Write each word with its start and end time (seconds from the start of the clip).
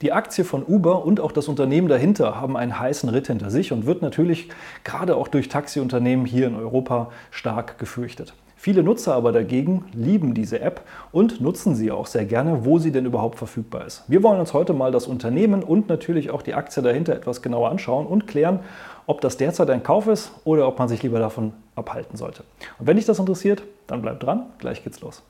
Die 0.00 0.12
Aktie 0.12 0.44
von 0.44 0.64
Uber 0.64 1.04
und 1.04 1.18
auch 1.18 1.32
das 1.32 1.48
Unternehmen 1.48 1.88
dahinter 1.88 2.40
haben 2.40 2.56
einen 2.56 2.78
heißen 2.78 3.08
Ritt 3.08 3.26
hinter 3.26 3.50
sich 3.50 3.72
und 3.72 3.84
wird 3.84 4.00
natürlich 4.00 4.48
gerade 4.84 5.16
auch 5.16 5.26
durch 5.26 5.48
Taxiunternehmen 5.48 6.24
hier 6.24 6.46
in 6.46 6.54
Europa 6.54 7.10
stark 7.32 7.80
gefürchtet. 7.80 8.32
Viele 8.54 8.84
Nutzer 8.84 9.14
aber 9.14 9.32
dagegen 9.32 9.86
lieben 9.92 10.34
diese 10.34 10.60
App 10.60 10.82
und 11.10 11.40
nutzen 11.40 11.74
sie 11.74 11.90
auch 11.90 12.06
sehr 12.06 12.26
gerne, 12.26 12.64
wo 12.64 12.78
sie 12.78 12.92
denn 12.92 13.06
überhaupt 13.06 13.38
verfügbar 13.38 13.86
ist. 13.86 14.04
Wir 14.06 14.22
wollen 14.22 14.38
uns 14.38 14.54
heute 14.54 14.72
mal 14.72 14.92
das 14.92 15.08
Unternehmen 15.08 15.64
und 15.64 15.88
natürlich 15.88 16.30
auch 16.30 16.42
die 16.42 16.54
Aktie 16.54 16.80
dahinter 16.80 17.16
etwas 17.16 17.42
genauer 17.42 17.68
anschauen 17.68 18.06
und 18.06 18.28
klären, 18.28 18.60
ob 19.06 19.20
das 19.20 19.36
derzeit 19.36 19.68
ein 19.68 19.82
Kauf 19.82 20.06
ist 20.06 20.30
oder 20.44 20.68
ob 20.68 20.78
man 20.78 20.88
sich 20.88 21.02
lieber 21.02 21.18
davon 21.18 21.52
abhalten 21.74 22.16
sollte. 22.16 22.44
Und 22.78 22.86
wenn 22.86 22.96
dich 22.96 23.06
das 23.06 23.18
interessiert, 23.18 23.64
dann 23.88 24.00
bleib 24.00 24.20
dran, 24.20 24.46
gleich 24.58 24.84
geht's 24.84 25.00
los. 25.00 25.24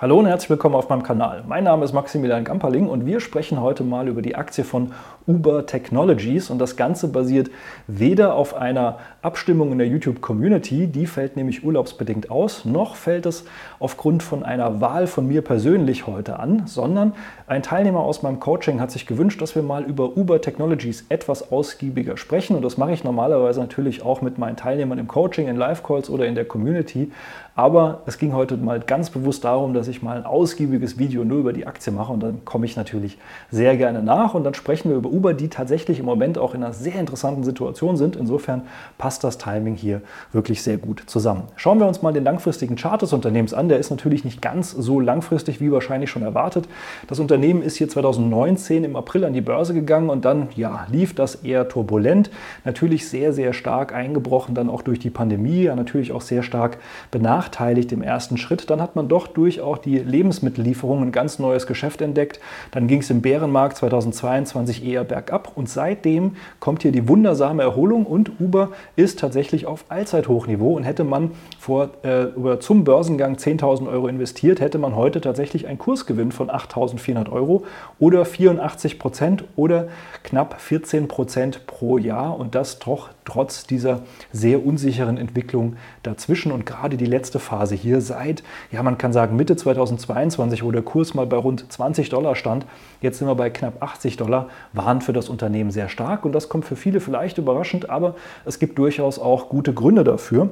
Hallo 0.00 0.18
und 0.18 0.26
herzlich 0.26 0.50
willkommen 0.50 0.74
auf 0.74 0.88
meinem 0.88 1.04
Kanal. 1.04 1.44
Mein 1.46 1.62
Name 1.62 1.84
ist 1.84 1.92
Maximilian 1.92 2.42
Gamperling 2.42 2.88
und 2.88 3.06
wir 3.06 3.20
sprechen 3.20 3.60
heute 3.60 3.84
mal 3.84 4.08
über 4.08 4.22
die 4.22 4.34
Aktie 4.34 4.64
von 4.64 4.90
Uber 5.28 5.66
Technologies 5.66 6.50
und 6.50 6.58
das 6.58 6.76
Ganze 6.76 7.06
basiert 7.06 7.48
weder 7.86 8.34
auf 8.34 8.54
einer 8.54 8.98
Abstimmung 9.22 9.70
in 9.70 9.78
der 9.78 9.86
YouTube 9.86 10.20
Community, 10.20 10.88
die 10.88 11.06
fällt 11.06 11.36
nämlich 11.36 11.64
urlaubsbedingt 11.64 12.28
aus, 12.28 12.64
noch 12.64 12.96
fällt 12.96 13.24
es 13.24 13.44
aufgrund 13.78 14.24
von 14.24 14.42
einer 14.42 14.80
Wahl 14.80 15.06
von 15.06 15.28
mir 15.28 15.42
persönlich 15.42 16.08
heute 16.08 16.40
an, 16.40 16.66
sondern 16.66 17.14
ein 17.46 17.62
Teilnehmer 17.62 18.00
aus 18.00 18.24
meinem 18.24 18.40
Coaching 18.40 18.80
hat 18.80 18.90
sich 18.90 19.06
gewünscht, 19.06 19.40
dass 19.40 19.54
wir 19.54 19.62
mal 19.62 19.84
über 19.84 20.16
Uber 20.16 20.40
Technologies 20.40 21.06
etwas 21.08 21.52
ausgiebiger 21.52 22.16
sprechen 22.16 22.56
und 22.56 22.62
das 22.62 22.76
mache 22.78 22.92
ich 22.92 23.04
normalerweise 23.04 23.60
natürlich 23.60 24.04
auch 24.04 24.22
mit 24.22 24.38
meinen 24.38 24.56
Teilnehmern 24.56 24.98
im 24.98 25.06
Coaching, 25.06 25.46
in 25.46 25.56
Live-Calls 25.56 26.10
oder 26.10 26.26
in 26.26 26.34
der 26.34 26.46
Community, 26.46 27.12
aber 27.54 28.02
es 28.06 28.18
ging 28.18 28.34
heute 28.34 28.56
mal 28.56 28.80
ganz 28.80 29.10
bewusst 29.10 29.44
darum, 29.44 29.72
dass 29.72 29.88
ich 29.88 29.93
mal 30.02 30.16
ein 30.16 30.24
ausgiebiges 30.24 30.98
Video 30.98 31.24
nur 31.24 31.38
über 31.38 31.52
die 31.52 31.66
Aktie 31.66 31.92
mache 31.92 32.12
und 32.12 32.22
dann 32.22 32.44
komme 32.44 32.66
ich 32.66 32.76
natürlich 32.76 33.18
sehr 33.50 33.76
gerne 33.76 34.02
nach 34.02 34.34
und 34.34 34.44
dann 34.44 34.54
sprechen 34.54 34.90
wir 34.90 34.96
über 34.96 35.10
Uber, 35.10 35.34
die 35.34 35.48
tatsächlich 35.48 35.98
im 35.98 36.06
Moment 36.06 36.38
auch 36.38 36.54
in 36.54 36.62
einer 36.62 36.72
sehr 36.72 36.94
interessanten 36.96 37.44
Situation 37.44 37.96
sind. 37.96 38.16
Insofern 38.16 38.62
passt 38.98 39.24
das 39.24 39.38
Timing 39.38 39.74
hier 39.74 40.02
wirklich 40.32 40.62
sehr 40.62 40.76
gut 40.76 41.02
zusammen. 41.06 41.44
Schauen 41.56 41.78
wir 41.78 41.86
uns 41.86 42.02
mal 42.02 42.12
den 42.12 42.24
langfristigen 42.24 42.76
Chart 42.76 43.00
des 43.00 43.12
Unternehmens 43.12 43.54
an. 43.54 43.68
Der 43.68 43.78
ist 43.78 43.90
natürlich 43.90 44.24
nicht 44.24 44.42
ganz 44.42 44.70
so 44.70 45.00
langfristig 45.00 45.60
wie 45.60 45.70
wahrscheinlich 45.70 46.10
schon 46.10 46.22
erwartet. 46.22 46.68
Das 47.06 47.18
Unternehmen 47.18 47.62
ist 47.62 47.76
hier 47.76 47.88
2019 47.88 48.84
im 48.84 48.96
April 48.96 49.24
an 49.24 49.32
die 49.32 49.40
Börse 49.40 49.74
gegangen 49.74 50.10
und 50.10 50.24
dann 50.24 50.48
ja, 50.56 50.86
lief 50.90 51.14
das 51.14 51.36
eher 51.36 51.68
turbulent. 51.68 52.30
Natürlich 52.64 53.08
sehr, 53.08 53.32
sehr 53.32 53.52
stark 53.52 53.94
eingebrochen, 53.94 54.54
dann 54.54 54.70
auch 54.70 54.82
durch 54.82 54.98
die 54.98 55.10
Pandemie, 55.10 55.64
ja, 55.64 55.76
natürlich 55.76 56.12
auch 56.12 56.20
sehr 56.20 56.42
stark 56.42 56.78
benachteiligt 57.10 57.92
im 57.92 58.02
ersten 58.02 58.36
Schritt. 58.36 58.70
Dann 58.70 58.80
hat 58.80 58.96
man 58.96 59.08
doch 59.08 59.26
durch 59.26 59.60
auch 59.74 59.78
die 59.78 59.98
Lebensmittellieferung 59.98 61.02
ein 61.02 61.12
ganz 61.12 61.38
neues 61.38 61.66
Geschäft 61.66 62.00
entdeckt. 62.00 62.38
Dann 62.70 62.86
ging 62.86 63.00
es 63.00 63.10
im 63.10 63.22
Bärenmarkt 63.22 63.76
2022 63.76 64.84
eher 64.84 65.02
bergab 65.04 65.52
und 65.56 65.68
seitdem 65.68 66.36
kommt 66.60 66.82
hier 66.82 66.92
die 66.92 67.08
wundersame 67.08 67.62
Erholung 67.62 68.06
und 68.06 68.40
Uber 68.40 68.70
ist 68.94 69.18
tatsächlich 69.18 69.66
auf 69.66 69.84
Allzeithochniveau 69.88 70.74
und 70.74 70.84
hätte 70.84 71.02
man 71.02 71.32
vor, 71.58 71.90
äh, 72.02 72.58
zum 72.60 72.84
Börsengang 72.84 73.36
10.000 73.36 73.88
Euro 73.88 74.06
investiert, 74.06 74.60
hätte 74.60 74.78
man 74.78 74.94
heute 74.94 75.20
tatsächlich 75.20 75.66
einen 75.66 75.78
Kursgewinn 75.78 76.30
von 76.30 76.50
8.400 76.50 77.32
Euro 77.32 77.64
oder 77.98 78.24
84 78.24 78.98
Prozent 79.00 79.44
oder 79.56 79.88
knapp 80.22 80.60
14 80.60 81.08
Prozent 81.08 81.66
pro 81.66 81.98
Jahr 81.98 82.38
und 82.38 82.54
das 82.54 82.78
doch 82.78 83.08
trotz 83.24 83.66
dieser 83.66 84.02
sehr 84.32 84.64
unsicheren 84.64 85.16
Entwicklung 85.16 85.76
dazwischen 86.02 86.52
und 86.52 86.66
gerade 86.66 86.96
die 86.96 87.06
letzte 87.06 87.38
Phase 87.38 87.74
hier 87.74 88.00
seit, 88.00 88.42
ja 88.70 88.82
man 88.82 88.98
kann 88.98 89.12
sagen 89.12 89.36
Mitte 89.36 89.56
2022, 89.56 90.62
wo 90.62 90.70
der 90.70 90.82
Kurs 90.82 91.14
mal 91.14 91.26
bei 91.26 91.36
rund 91.36 91.70
20 91.72 92.08
Dollar 92.08 92.36
stand, 92.36 92.66
jetzt 93.00 93.18
sind 93.18 93.28
wir 93.28 93.34
bei 93.34 93.50
knapp 93.50 93.82
80 93.82 94.16
Dollar, 94.16 94.48
waren 94.72 95.00
für 95.00 95.12
das 95.12 95.28
Unternehmen 95.28 95.70
sehr 95.70 95.88
stark 95.88 96.24
und 96.24 96.32
das 96.32 96.48
kommt 96.48 96.64
für 96.64 96.76
viele 96.76 97.00
vielleicht 97.00 97.38
überraschend, 97.38 97.90
aber 97.90 98.14
es 98.44 98.58
gibt 98.58 98.78
durchaus 98.78 99.18
auch 99.18 99.48
gute 99.48 99.72
Gründe 99.72 100.04
dafür. 100.04 100.50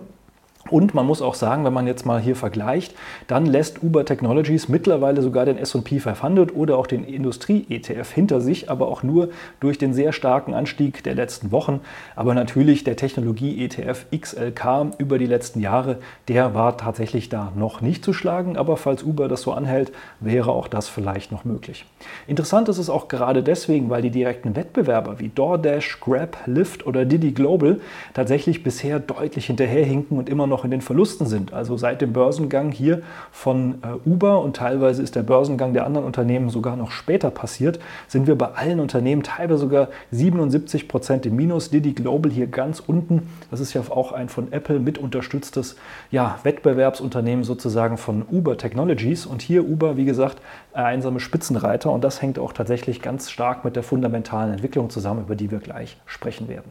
Und 0.72 0.94
man 0.94 1.06
muss 1.06 1.21
auch 1.21 1.34
sagen, 1.34 1.66
wenn 1.66 1.75
man 1.75 1.87
jetzt 1.87 2.06
mal 2.06 2.19
hier 2.19 2.34
vergleicht, 2.34 2.94
dann 3.27 3.44
lässt 3.44 3.83
Uber 3.83 4.06
Technologies 4.06 4.71
mittlerweile 4.71 5.21
sogar 5.21 5.44
den 5.44 5.59
SP 5.60 6.00
500 6.00 6.56
oder 6.56 6.78
auch 6.78 6.87
den 6.87 7.05
Industrie-ETF 7.05 8.10
hinter 8.10 8.41
sich, 8.41 8.71
aber 8.71 8.88
auch 8.88 9.03
nur 9.03 9.28
durch 9.61 9.77
den 9.77 9.93
sehr 9.93 10.15
starken 10.15 10.55
Anstieg 10.55 11.05
der 11.05 11.15
letzten 11.15 11.53
Wochen. 11.53 11.81
Aber 12.16 12.32
natürlich 12.32 12.84
der 12.84 12.97
Technologie-ETF 12.97 14.06
XLK 14.19 14.93
über 14.97 15.19
die 15.19 15.27
letzten 15.27 15.61
Jahre, 15.61 15.99
der 16.28 16.55
war 16.55 16.78
tatsächlich 16.78 17.28
da 17.28 17.53
noch 17.55 17.82
nicht 17.82 18.03
zu 18.03 18.15
schlagen. 18.15 18.56
Aber 18.56 18.78
falls 18.78 19.03
Uber 19.03 19.28
das 19.28 19.43
so 19.43 19.53
anhält, 19.53 19.93
wäre 20.21 20.53
auch 20.53 20.69
das 20.69 20.88
vielleicht 20.88 21.32
noch 21.32 21.44
möglich. 21.44 21.84
Interessant 22.27 22.71
ist 22.71 22.78
es 22.78 22.88
auch 22.88 23.09
gerade 23.09 23.43
deswegen, 23.43 23.91
weil 23.91 24.00
die 24.00 24.11
direkten 24.11 24.56
Wettbewerber 24.56 25.21
wie 25.21 25.28
DoorDash, 25.28 26.00
Grab, 26.00 26.38
Lyft 26.47 26.87
oder 26.87 27.05
Didi 27.05 27.32
Global 27.32 27.78
tatsächlich 28.15 28.62
bisher 28.62 28.99
deutlich 28.99 29.47
hinterherhinken 29.47 30.16
und 30.16 30.31
immer 30.31 30.47
noch 30.47 30.62
noch 30.62 30.65
in 30.65 30.71
den 30.71 30.81
Verlusten 30.81 31.27
sind. 31.27 31.53
Also 31.53 31.77
seit 31.77 32.00
dem 32.00 32.12
Börsengang 32.12 32.71
hier 32.71 33.03
von 33.33 33.83
äh, 33.83 34.09
Uber 34.09 34.41
und 34.41 34.56
teilweise 34.56 35.03
ist 35.03 35.17
der 35.17 35.23
Börsengang 35.23 35.73
der 35.73 35.87
anderen 35.87 36.06
Unternehmen 36.06 36.50
sogar 36.50 36.77
noch 36.77 36.91
später 36.93 37.31
passiert, 37.31 37.81
sind 38.06 38.27
wir 38.27 38.37
bei 38.37 38.47
allen 38.47 38.78
Unternehmen 38.78 39.23
teilweise 39.23 39.59
sogar 39.59 39.89
77 40.12 40.89
Prozent 40.89 41.27
im 41.27 41.37
Minus. 41.37 41.71
Didi 41.71 41.93
Global 41.93 42.31
hier 42.31 42.47
ganz 42.47 42.81
unten. 42.81 43.28
Das 43.50 43.61
ist 43.61 43.75
ja 43.75 43.83
auch 43.91 44.12
ein 44.12 44.28
von 44.28 44.53
Apple 44.53 44.78
mit 44.78 44.99
unterstütztes 44.99 45.77
ja, 46.11 46.39
Wettbewerbsunternehmen 46.45 47.44
sozusagen 47.44 47.97
von 47.97 48.25
Uber 48.31 48.56
Technologies. 48.56 49.27
Und 49.27 49.43
hier 49.43 49.69
Uber, 49.69 49.97
wie 49.97 50.05
gesagt, 50.05 50.39
einsame 50.73 51.21
Spitzenreiter. 51.21 51.91
Und 51.91 52.05
das 52.05 52.23
hängt 52.23 52.39
auch 52.39 52.53
tatsächlich 52.53 53.03
ganz 53.03 53.31
stark 53.31 53.65
mit 53.65 53.77
der 53.77 53.83
fundamentalen 53.83 54.53
Entwicklung 54.53 54.91
zusammen, 54.91 55.23
über 55.23 55.34
die 55.34 55.50
wir 55.50 55.59
gleich 55.59 55.97
sprechen 56.06 56.49
werden. 56.49 56.71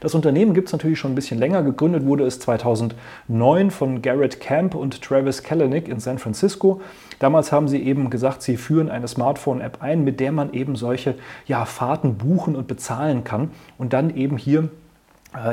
Das 0.00 0.14
Unternehmen 0.14 0.54
gibt 0.54 0.68
es 0.68 0.72
natürlich 0.72 0.98
schon 0.98 1.12
ein 1.12 1.14
bisschen 1.14 1.38
länger. 1.38 1.62
Gegründet 1.62 2.04
wurde 2.04 2.24
es 2.24 2.38
2009 3.30 3.70
von 3.70 4.02
Garrett 4.02 4.40
Camp 4.40 4.74
und 4.74 5.02
Travis 5.02 5.44
Kalanick 5.44 5.88
in 5.88 6.00
San 6.00 6.18
Francisco. 6.18 6.80
Damals 7.20 7.52
haben 7.52 7.68
sie 7.68 7.80
eben 7.80 8.10
gesagt, 8.10 8.42
sie 8.42 8.56
führen 8.56 8.90
eine 8.90 9.06
Smartphone-App 9.06 9.78
ein, 9.80 10.02
mit 10.02 10.18
der 10.18 10.32
man 10.32 10.52
eben 10.52 10.74
solche 10.74 11.14
ja, 11.46 11.64
Fahrten 11.64 12.16
buchen 12.16 12.56
und 12.56 12.66
bezahlen 12.66 13.22
kann 13.22 13.50
und 13.78 13.92
dann 13.92 14.16
eben 14.16 14.36
hier 14.36 14.68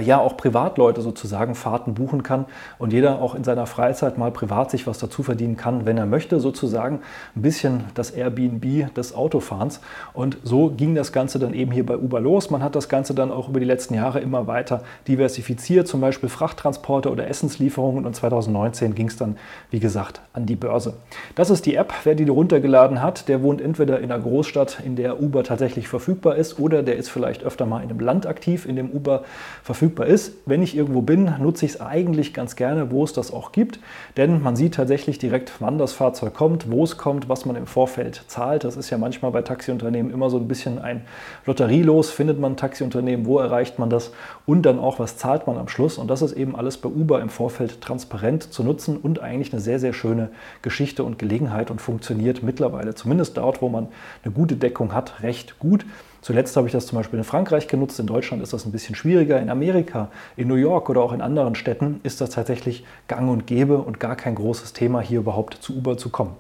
ja 0.02 0.20
auch 0.20 0.38
Privatleute 0.38 1.02
sozusagen 1.02 1.54
Fahrten 1.54 1.94
buchen 1.94 2.24
kann 2.24 2.46
und 2.80 2.94
jeder 2.94 3.22
auch 3.22 3.36
in 3.36 3.44
seiner 3.44 3.68
Freizeit 3.68 4.18
mal 4.18 4.32
privat 4.32 4.72
sich 4.72 4.88
was 4.88 4.98
dazu 4.98 5.22
verdienen 5.22 5.56
kann, 5.56 5.86
wenn 5.86 5.98
er 5.98 6.08
möchte, 6.08 6.40
sozusagen 6.40 7.02
ein 7.36 7.42
bisschen 7.44 7.84
das 7.94 8.10
Airbnb 8.10 8.94
des 8.96 9.14
Autofahrens. 9.14 9.80
Und 10.14 10.38
so 10.44 10.72
ging 10.72 10.96
das 10.96 11.12
Ganze 11.12 11.38
dann 11.38 11.54
eben 11.54 11.72
hier 11.72 11.86
bei 11.86 11.96
Uber 11.96 12.20
los. 12.20 12.50
Man 12.50 12.64
hat 12.64 12.76
das 12.76 12.90
Ganze 12.90 13.14
dann 13.14 13.32
auch 13.32 13.50
über 13.50 13.60
die 13.60 13.66
letzten 13.66 13.94
Jahre 13.94 14.20
immer 14.20 14.48
weiter 14.48 14.82
diversifiziert, 15.08 15.88
zum 15.88 16.02
Beispiel 16.02 16.30
Frachttransporte 16.30 17.12
oder 17.12 17.28
Essenslieferungen 17.28 18.06
und 18.06 18.16
2019 18.16 18.96
ging 18.96 19.08
es 19.08 19.18
dann, 19.18 19.38
wie 19.70 19.80
gesagt, 19.80 20.22
an 20.34 20.48
die 20.48 20.56
Börse. 20.56 20.96
Das 21.36 21.52
ist 21.52 21.68
die 21.68 21.76
App. 21.76 21.94
Wer 22.04 22.16
die 22.16 22.28
runtergeladen 22.28 23.04
hat, 23.04 23.28
der 23.28 23.44
wohnt 23.44 23.62
entweder 23.62 24.00
in 24.00 24.12
einer 24.12 24.22
Großstadt, 24.22 24.80
in 24.84 24.96
der 24.96 25.22
Uber 25.22 25.44
tatsächlich 25.44 25.88
verfügbar 25.88 26.36
ist 26.36 26.60
oder 26.60 26.82
der 26.82 26.98
ist 26.98 27.10
vielleicht 27.10 27.44
öfter 27.44 27.66
mal 27.66 27.84
in 27.84 27.90
einem 27.90 28.00
Land 28.00 28.26
aktiv, 28.26 28.66
in 28.66 28.76
dem 28.76 28.90
Uber 28.90 29.24
verfügbar 29.68 30.08
ist. 30.08 30.32
Wenn 30.46 30.62
ich 30.62 30.78
irgendwo 30.78 31.02
bin, 31.02 31.30
nutze 31.42 31.66
ich 31.66 31.74
es 31.74 31.82
eigentlich 31.82 32.34
ganz 32.34 32.56
gerne, 32.56 32.90
wo 32.90 33.04
es 33.04 33.12
das 33.12 33.34
auch 33.34 33.52
gibt, 33.52 33.82
denn 34.16 34.42
man 34.42 34.56
sieht 34.56 34.76
tatsächlich 34.76 35.20
direkt, 35.20 35.52
wann 35.60 35.78
das 35.78 35.92
Fahrzeug 35.92 36.34
kommt, 36.34 36.72
wo 36.72 36.86
es 36.86 36.96
kommt, 36.96 37.28
was 37.28 37.46
man 37.46 37.58
im 37.58 37.68
Vorfeld 37.68 38.24
zahlt. 38.28 38.64
Das 38.64 38.78
ist 38.78 38.90
ja 38.92 38.98
manchmal 38.98 39.32
bei 39.32 39.42
Taxiunternehmen 39.42 40.10
immer 40.14 40.30
so 40.30 40.38
ein 40.38 40.48
bisschen 40.48 40.80
ein 40.80 41.02
Lotterielos. 41.46 42.12
Findet 42.12 42.40
man 42.40 42.54
ein 42.54 42.56
Taxiunternehmen, 42.56 43.26
wo 43.26 43.40
erreicht 43.40 43.78
man 43.78 43.90
das 43.90 44.14
und 44.46 44.62
dann 44.62 44.80
auch, 44.80 45.00
was 45.00 45.18
zahlt 45.18 45.48
man 45.48 45.58
am 45.58 45.68
Schluss. 45.68 45.98
Und 45.98 46.08
das 46.08 46.22
ist 46.22 46.32
eben 46.32 46.56
alles 46.56 46.78
bei 46.78 46.88
Uber 46.88 47.22
im 47.22 47.28
Vorfeld 47.28 47.82
transparent 47.82 48.54
zu 48.54 48.64
nutzen 48.64 48.96
und 48.96 49.20
eigentlich 49.20 49.52
eine 49.52 49.60
sehr, 49.60 49.82
sehr 49.82 49.92
schöne 49.92 50.30
Geschichte 50.62 51.04
und 51.04 51.20
Gelegenheit 51.20 51.72
und 51.72 51.82
funktioniert 51.82 52.42
mittlerweile, 52.42 52.96
zumindest 52.96 53.36
dort, 53.36 53.62
wo 53.62 53.68
man 53.68 53.90
eine 54.24 54.34
gute 54.34 54.56
Deckung 54.56 54.94
hat, 54.94 55.24
recht 55.24 55.60
gut. 55.60 55.86
Zuletzt 56.28 56.58
habe 56.58 56.68
ich 56.68 56.74
das 56.74 56.88
zum 56.88 56.98
Beispiel 56.98 57.20
in 57.20 57.24
Frankreich 57.24 57.70
genutzt. 57.70 58.02
In 58.02 58.06
Deutschland 58.06 58.44
ist 58.44 58.52
das 58.52 58.66
ein 58.66 58.74
bisschen 58.74 58.96
schwieriger. 58.96 59.40
In 59.40 59.50
Amerika, 59.50 60.10
in 60.36 60.50
New 60.50 60.56
York 60.56 60.90
oder 60.90 61.00
auch 61.00 61.14
in 61.14 61.22
anderen 61.22 61.56
Städten 61.56 62.02
ist 62.04 62.20
das 62.20 62.32
tatsächlich 62.32 62.84
gang 63.08 63.30
und 63.30 63.48
gäbe 63.48 63.78
und 63.78 64.02
gar 64.02 64.18
kein 64.18 64.36
großes 64.36 64.74
Thema, 64.74 65.00
hier 65.00 65.20
überhaupt 65.20 65.54
zu 65.54 65.78
Uber 65.78 65.98
zu 65.98 66.10
kommen. 66.10 66.32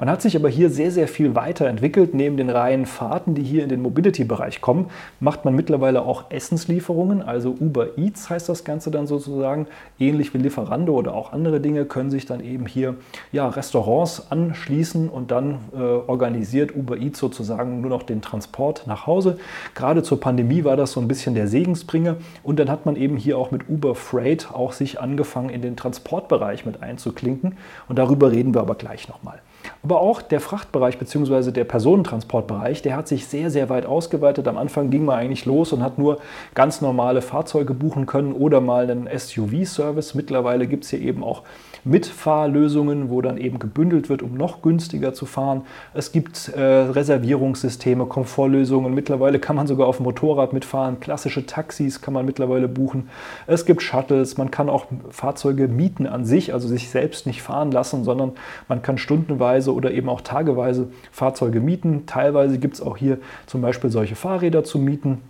Man 0.00 0.10
hat 0.10 0.20
sich 0.20 0.34
aber 0.34 0.48
hier 0.48 0.68
sehr, 0.68 0.90
sehr 0.90 1.06
viel 1.06 1.36
weiterentwickelt. 1.36 2.12
Neben 2.12 2.36
den 2.36 2.50
reinen 2.50 2.86
Fahrten, 2.86 3.36
die 3.36 3.44
hier 3.44 3.62
in 3.62 3.68
den 3.68 3.82
Mobility-Bereich 3.82 4.60
kommen, 4.60 4.90
macht 5.20 5.44
man 5.44 5.54
mittlerweile 5.54 6.02
auch 6.02 6.24
Essenslieferungen. 6.32 7.22
Also 7.22 7.50
Uber 7.50 7.96
Eats 7.96 8.28
heißt 8.28 8.48
das 8.48 8.64
Ganze 8.64 8.90
dann 8.90 9.06
sozusagen. 9.06 9.68
Ähnlich 10.00 10.34
wie 10.34 10.38
Lieferando 10.38 10.92
oder 10.92 11.14
auch 11.14 11.32
andere 11.32 11.60
Dinge 11.60 11.84
können 11.84 12.10
sich 12.10 12.26
dann 12.26 12.40
eben 12.40 12.66
hier 12.66 12.96
ja, 13.30 13.48
Restaurants 13.48 14.26
anschließen 14.28 15.08
und 15.08 15.30
dann 15.30 15.60
äh, 15.72 15.78
organisiert 15.78 16.74
Uber 16.74 16.96
Eats 16.96 17.20
sozusagen 17.20 17.80
nur 17.80 17.90
noch 17.90 18.02
den 18.02 18.20
Transport 18.20 18.88
nach 18.88 19.06
Hause. 19.06 19.35
Gerade 19.74 20.02
zur 20.02 20.20
Pandemie 20.20 20.64
war 20.64 20.76
das 20.76 20.92
so 20.92 21.00
ein 21.00 21.08
bisschen 21.08 21.34
der 21.34 21.48
Segensbringer. 21.48 22.16
Und 22.42 22.58
dann 22.58 22.70
hat 22.70 22.86
man 22.86 22.96
eben 22.96 23.16
hier 23.16 23.38
auch 23.38 23.50
mit 23.50 23.68
Uber 23.68 23.94
Freight 23.94 24.50
auch 24.52 24.72
sich 24.72 25.00
angefangen, 25.00 25.50
in 25.50 25.62
den 25.62 25.76
Transportbereich 25.76 26.66
mit 26.66 26.82
einzuklinken. 26.82 27.56
Und 27.88 27.98
darüber 27.98 28.32
reden 28.32 28.54
wir 28.54 28.60
aber 28.60 28.74
gleich 28.74 29.08
nochmal. 29.08 29.40
Aber 29.82 30.00
auch 30.00 30.22
der 30.22 30.40
Frachtbereich 30.40 30.98
bzw. 30.98 31.52
der 31.52 31.64
Personentransportbereich, 31.64 32.82
der 32.82 32.96
hat 32.96 33.06
sich 33.08 33.26
sehr, 33.26 33.50
sehr 33.50 33.68
weit 33.68 33.86
ausgeweitet. 33.86 34.48
Am 34.48 34.56
Anfang 34.56 34.90
ging 34.90 35.04
man 35.04 35.16
eigentlich 35.16 35.46
los 35.46 35.72
und 35.72 35.82
hat 35.82 35.98
nur 35.98 36.18
ganz 36.54 36.80
normale 36.80 37.22
Fahrzeuge 37.22 37.72
buchen 37.72 38.06
können 38.06 38.32
oder 38.32 38.60
mal 38.60 38.90
einen 38.90 39.08
SUV-Service. 39.08 40.14
Mittlerweile 40.14 40.66
gibt 40.66 40.84
es 40.84 40.90
hier 40.90 41.00
eben 41.00 41.22
auch 41.22 41.42
Mitfahrlösungen, 41.84 43.10
wo 43.10 43.22
dann 43.22 43.38
eben 43.38 43.60
gebündelt 43.60 44.08
wird, 44.08 44.22
um 44.22 44.34
noch 44.34 44.60
günstiger 44.60 45.14
zu 45.14 45.24
fahren. 45.24 45.62
Es 45.94 46.10
gibt 46.10 46.48
äh, 46.48 46.60
Reservierungssysteme, 46.60 48.06
Komfortlösungen. 48.06 48.92
Mittlerweile 48.92 49.38
kann 49.38 49.54
man 49.54 49.68
sogar 49.68 49.86
auf 49.86 49.98
dem 49.98 50.04
Motorrad 50.04 50.52
mitfahren. 50.52 50.98
Klassische 50.98 51.46
Taxis 51.46 52.00
kann 52.00 52.12
man 52.12 52.26
mittlerweile 52.26 52.66
buchen. 52.66 53.08
Es 53.46 53.66
gibt 53.66 53.82
Shuttles. 53.82 54.36
Man 54.36 54.50
kann 54.50 54.68
auch 54.68 54.86
Fahrzeuge 55.10 55.68
mieten 55.68 56.08
an 56.08 56.24
sich, 56.24 56.52
also 56.52 56.66
sich 56.66 56.90
selbst 56.90 57.24
nicht 57.24 57.40
fahren 57.40 57.70
lassen, 57.70 58.02
sondern 58.02 58.32
man 58.66 58.82
kann 58.82 58.98
stundenweise 58.98 59.45
oder 59.72 59.90
eben 59.90 60.08
auch 60.08 60.20
tageweise 60.20 60.88
Fahrzeuge 61.12 61.60
mieten. 61.60 62.04
Teilweise 62.06 62.58
gibt 62.58 62.74
es 62.74 62.80
auch 62.80 62.96
hier 62.96 63.18
zum 63.46 63.62
Beispiel 63.62 63.90
solche 63.90 64.16
Fahrräder 64.16 64.64
zu 64.64 64.78
mieten. 64.78 65.20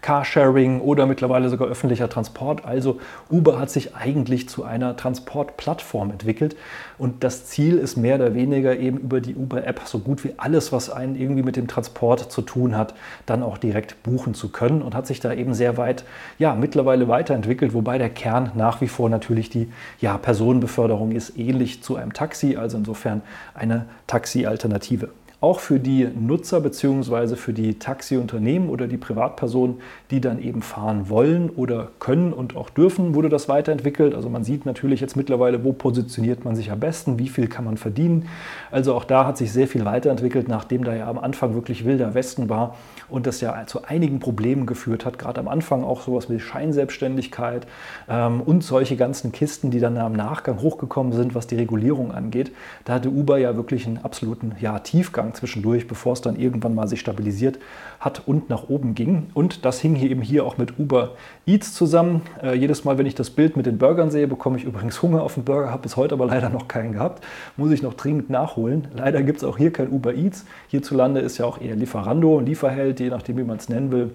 Carsharing 0.00 0.80
oder 0.80 1.06
mittlerweile 1.06 1.48
sogar 1.48 1.68
öffentlicher 1.68 2.08
Transport. 2.08 2.64
Also 2.64 3.00
Uber 3.30 3.58
hat 3.58 3.70
sich 3.70 3.94
eigentlich 3.94 4.48
zu 4.48 4.64
einer 4.64 4.96
Transportplattform 4.96 6.10
entwickelt. 6.10 6.56
Und 6.98 7.24
das 7.24 7.46
Ziel 7.46 7.78
ist 7.78 7.96
mehr 7.96 8.16
oder 8.16 8.34
weniger 8.34 8.76
eben 8.78 8.98
über 8.98 9.20
die 9.20 9.34
Uber-App 9.34 9.82
so 9.84 9.98
gut 9.98 10.24
wie 10.24 10.34
alles, 10.36 10.72
was 10.72 10.90
einen 10.90 11.16
irgendwie 11.16 11.42
mit 11.42 11.56
dem 11.56 11.66
Transport 11.66 12.30
zu 12.30 12.42
tun 12.42 12.76
hat, 12.76 12.94
dann 13.26 13.42
auch 13.42 13.58
direkt 13.58 14.02
buchen 14.02 14.34
zu 14.34 14.50
können 14.50 14.82
und 14.82 14.94
hat 14.94 15.06
sich 15.06 15.20
da 15.20 15.32
eben 15.32 15.54
sehr 15.54 15.76
weit, 15.76 16.04
ja, 16.38 16.54
mittlerweile 16.54 17.08
weiterentwickelt, 17.08 17.74
wobei 17.74 17.98
der 17.98 18.10
Kern 18.10 18.52
nach 18.54 18.80
wie 18.80 18.88
vor 18.88 19.10
natürlich 19.10 19.50
die 19.50 19.70
ja, 20.00 20.18
Personenbeförderung 20.18 21.12
ist, 21.12 21.36
ähnlich 21.38 21.82
zu 21.82 21.96
einem 21.96 22.12
Taxi, 22.12 22.56
also 22.56 22.76
insofern 22.76 23.22
eine 23.54 23.86
Taxi-Alternative 24.06 25.08
auch 25.44 25.60
für 25.60 25.78
die 25.78 26.08
Nutzer 26.18 26.58
bzw. 26.62 27.36
für 27.36 27.52
die 27.52 27.78
Taxiunternehmen 27.78 28.70
oder 28.70 28.86
die 28.86 28.96
Privatpersonen, 28.96 29.76
die 30.10 30.22
dann 30.22 30.40
eben 30.40 30.62
fahren 30.62 31.10
wollen 31.10 31.50
oder 31.50 31.88
können 31.98 32.32
und 32.32 32.56
auch 32.56 32.70
dürfen, 32.70 33.14
wurde 33.14 33.28
das 33.28 33.46
weiterentwickelt. 33.46 34.14
Also 34.14 34.30
man 34.30 34.42
sieht 34.42 34.64
natürlich 34.64 35.02
jetzt 35.02 35.18
mittlerweile, 35.18 35.62
wo 35.62 35.74
positioniert 35.74 36.46
man 36.46 36.56
sich 36.56 36.70
am 36.70 36.80
besten, 36.80 37.18
wie 37.18 37.28
viel 37.28 37.46
kann 37.46 37.66
man 37.66 37.76
verdienen. 37.76 38.26
Also 38.70 38.94
auch 38.94 39.04
da 39.04 39.26
hat 39.26 39.36
sich 39.36 39.52
sehr 39.52 39.68
viel 39.68 39.84
weiterentwickelt, 39.84 40.48
nachdem 40.48 40.82
da 40.82 40.94
ja 40.94 41.08
am 41.08 41.18
Anfang 41.18 41.52
wirklich 41.52 41.84
wilder 41.84 42.14
Westen 42.14 42.48
war 42.48 42.76
und 43.10 43.26
das 43.26 43.42
ja 43.42 43.66
zu 43.66 43.84
einigen 43.84 44.20
Problemen 44.20 44.64
geführt 44.64 45.04
hat. 45.04 45.18
Gerade 45.18 45.40
am 45.40 45.48
Anfang 45.48 45.84
auch 45.84 46.00
sowas 46.00 46.30
wie 46.30 46.40
Scheinselbstständigkeit 46.40 47.66
ähm, 48.08 48.40
und 48.40 48.64
solche 48.64 48.96
ganzen 48.96 49.30
Kisten, 49.30 49.70
die 49.70 49.80
dann 49.80 49.98
am 49.98 50.14
Nachgang 50.14 50.62
hochgekommen 50.62 51.12
sind, 51.12 51.34
was 51.34 51.46
die 51.46 51.56
Regulierung 51.56 52.12
angeht. 52.12 52.50
Da 52.86 52.94
hatte 52.94 53.10
Uber 53.10 53.36
ja 53.36 53.56
wirklich 53.56 53.86
einen 53.86 53.98
absoluten 53.98 54.52
ja, 54.58 54.78
Tiefgang 54.78 55.33
zwischendurch, 55.34 55.86
bevor 55.86 56.14
es 56.14 56.20
dann 56.20 56.36
irgendwann 56.36 56.74
mal 56.74 56.88
sich 56.88 57.00
stabilisiert 57.00 57.58
hat 58.00 58.22
und 58.26 58.50
nach 58.50 58.68
oben 58.68 58.94
ging. 58.94 59.26
Und 59.34 59.64
das 59.64 59.80
hing 59.80 59.94
hier 59.94 60.10
eben 60.10 60.22
hier 60.22 60.44
auch 60.44 60.58
mit 60.58 60.78
Uber 60.78 61.12
Eats 61.46 61.74
zusammen. 61.74 62.22
Äh, 62.42 62.54
jedes 62.56 62.84
Mal, 62.84 62.98
wenn 62.98 63.06
ich 63.06 63.14
das 63.14 63.30
Bild 63.30 63.56
mit 63.56 63.66
den 63.66 63.78
Burgern 63.78 64.10
sehe, 64.10 64.26
bekomme 64.26 64.58
ich 64.58 64.64
übrigens 64.64 65.02
Hunger 65.02 65.22
auf 65.22 65.34
den 65.34 65.44
Burger, 65.44 65.70
habe 65.70 65.82
bis 65.82 65.96
heute 65.96 66.14
aber 66.14 66.26
leider 66.26 66.48
noch 66.48 66.68
keinen 66.68 66.92
gehabt. 66.92 67.24
Muss 67.56 67.70
ich 67.70 67.82
noch 67.82 67.94
dringend 67.94 68.30
nachholen. 68.30 68.88
Leider 68.94 69.22
gibt 69.22 69.38
es 69.38 69.44
auch 69.44 69.58
hier 69.58 69.72
kein 69.72 69.90
Uber 69.90 70.14
Eats. 70.14 70.44
Hierzulande 70.68 71.20
ist 71.20 71.38
ja 71.38 71.44
auch 71.44 71.60
eher 71.60 71.76
Lieferando, 71.76 72.40
Lieferheld, 72.40 73.00
je 73.00 73.08
nachdem, 73.08 73.36
wie 73.38 73.44
man 73.44 73.58
es 73.58 73.68
nennen 73.68 73.92
will 73.92 74.10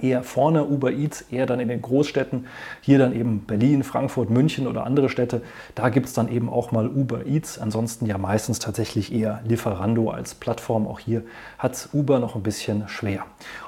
eher 0.00 0.22
vorne 0.22 0.64
Uber 0.64 0.92
Eats, 0.92 1.22
eher 1.22 1.46
dann 1.46 1.58
in 1.58 1.68
den 1.68 1.82
Großstädten, 1.82 2.46
hier 2.82 2.98
dann 2.98 3.12
eben 3.12 3.46
Berlin, 3.46 3.82
Frankfurt, 3.82 4.30
München 4.30 4.68
oder 4.68 4.86
andere 4.86 5.08
Städte, 5.08 5.42
da 5.74 5.88
gibt 5.88 6.06
es 6.06 6.12
dann 6.12 6.28
eben 6.28 6.48
auch 6.48 6.70
mal 6.70 6.86
Uber 6.86 7.26
Eats, 7.26 7.58
ansonsten 7.58 8.06
ja 8.06 8.16
meistens 8.16 8.60
tatsächlich 8.60 9.12
eher 9.12 9.40
Lieferando 9.44 10.10
als 10.10 10.34
Plattform, 10.34 10.86
auch 10.86 11.00
hier 11.00 11.24
hat 11.58 11.88
Uber 11.92 12.20
noch 12.20 12.36
ein 12.36 12.42
bisschen 12.42 12.88
schwer. 12.88 13.24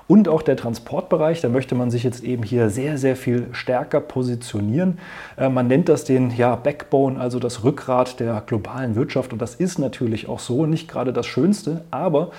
Und 0.08 0.26
auch 0.26 0.40
der 0.40 0.56
Transportbereich, 0.56 1.42
da 1.42 1.50
möchte 1.50 1.74
man 1.74 1.90
sich 1.90 2.02
jetzt 2.02 2.24
eben 2.24 2.42
hier 2.42 2.70
sehr, 2.70 2.96
sehr 2.96 3.14
viel 3.14 3.48
stärker 3.52 4.00
positionieren. 4.00 4.98
Äh, 5.36 5.50
man 5.50 5.66
nennt 5.66 5.90
das 5.90 6.04
den 6.04 6.34
ja, 6.34 6.56
Backbone, 6.56 7.20
also 7.20 7.38
das 7.38 7.62
Rückgrat 7.62 8.18
der 8.18 8.42
globalen 8.46 8.96
Wirtschaft 8.96 9.34
und 9.34 9.42
das 9.42 9.54
ist 9.54 9.78
natürlich 9.78 10.26
auch 10.26 10.40
so, 10.40 10.64
nicht 10.64 10.88
gerade 10.88 11.12
das 11.12 11.26
Schönste, 11.26 11.84
aber 11.90 12.30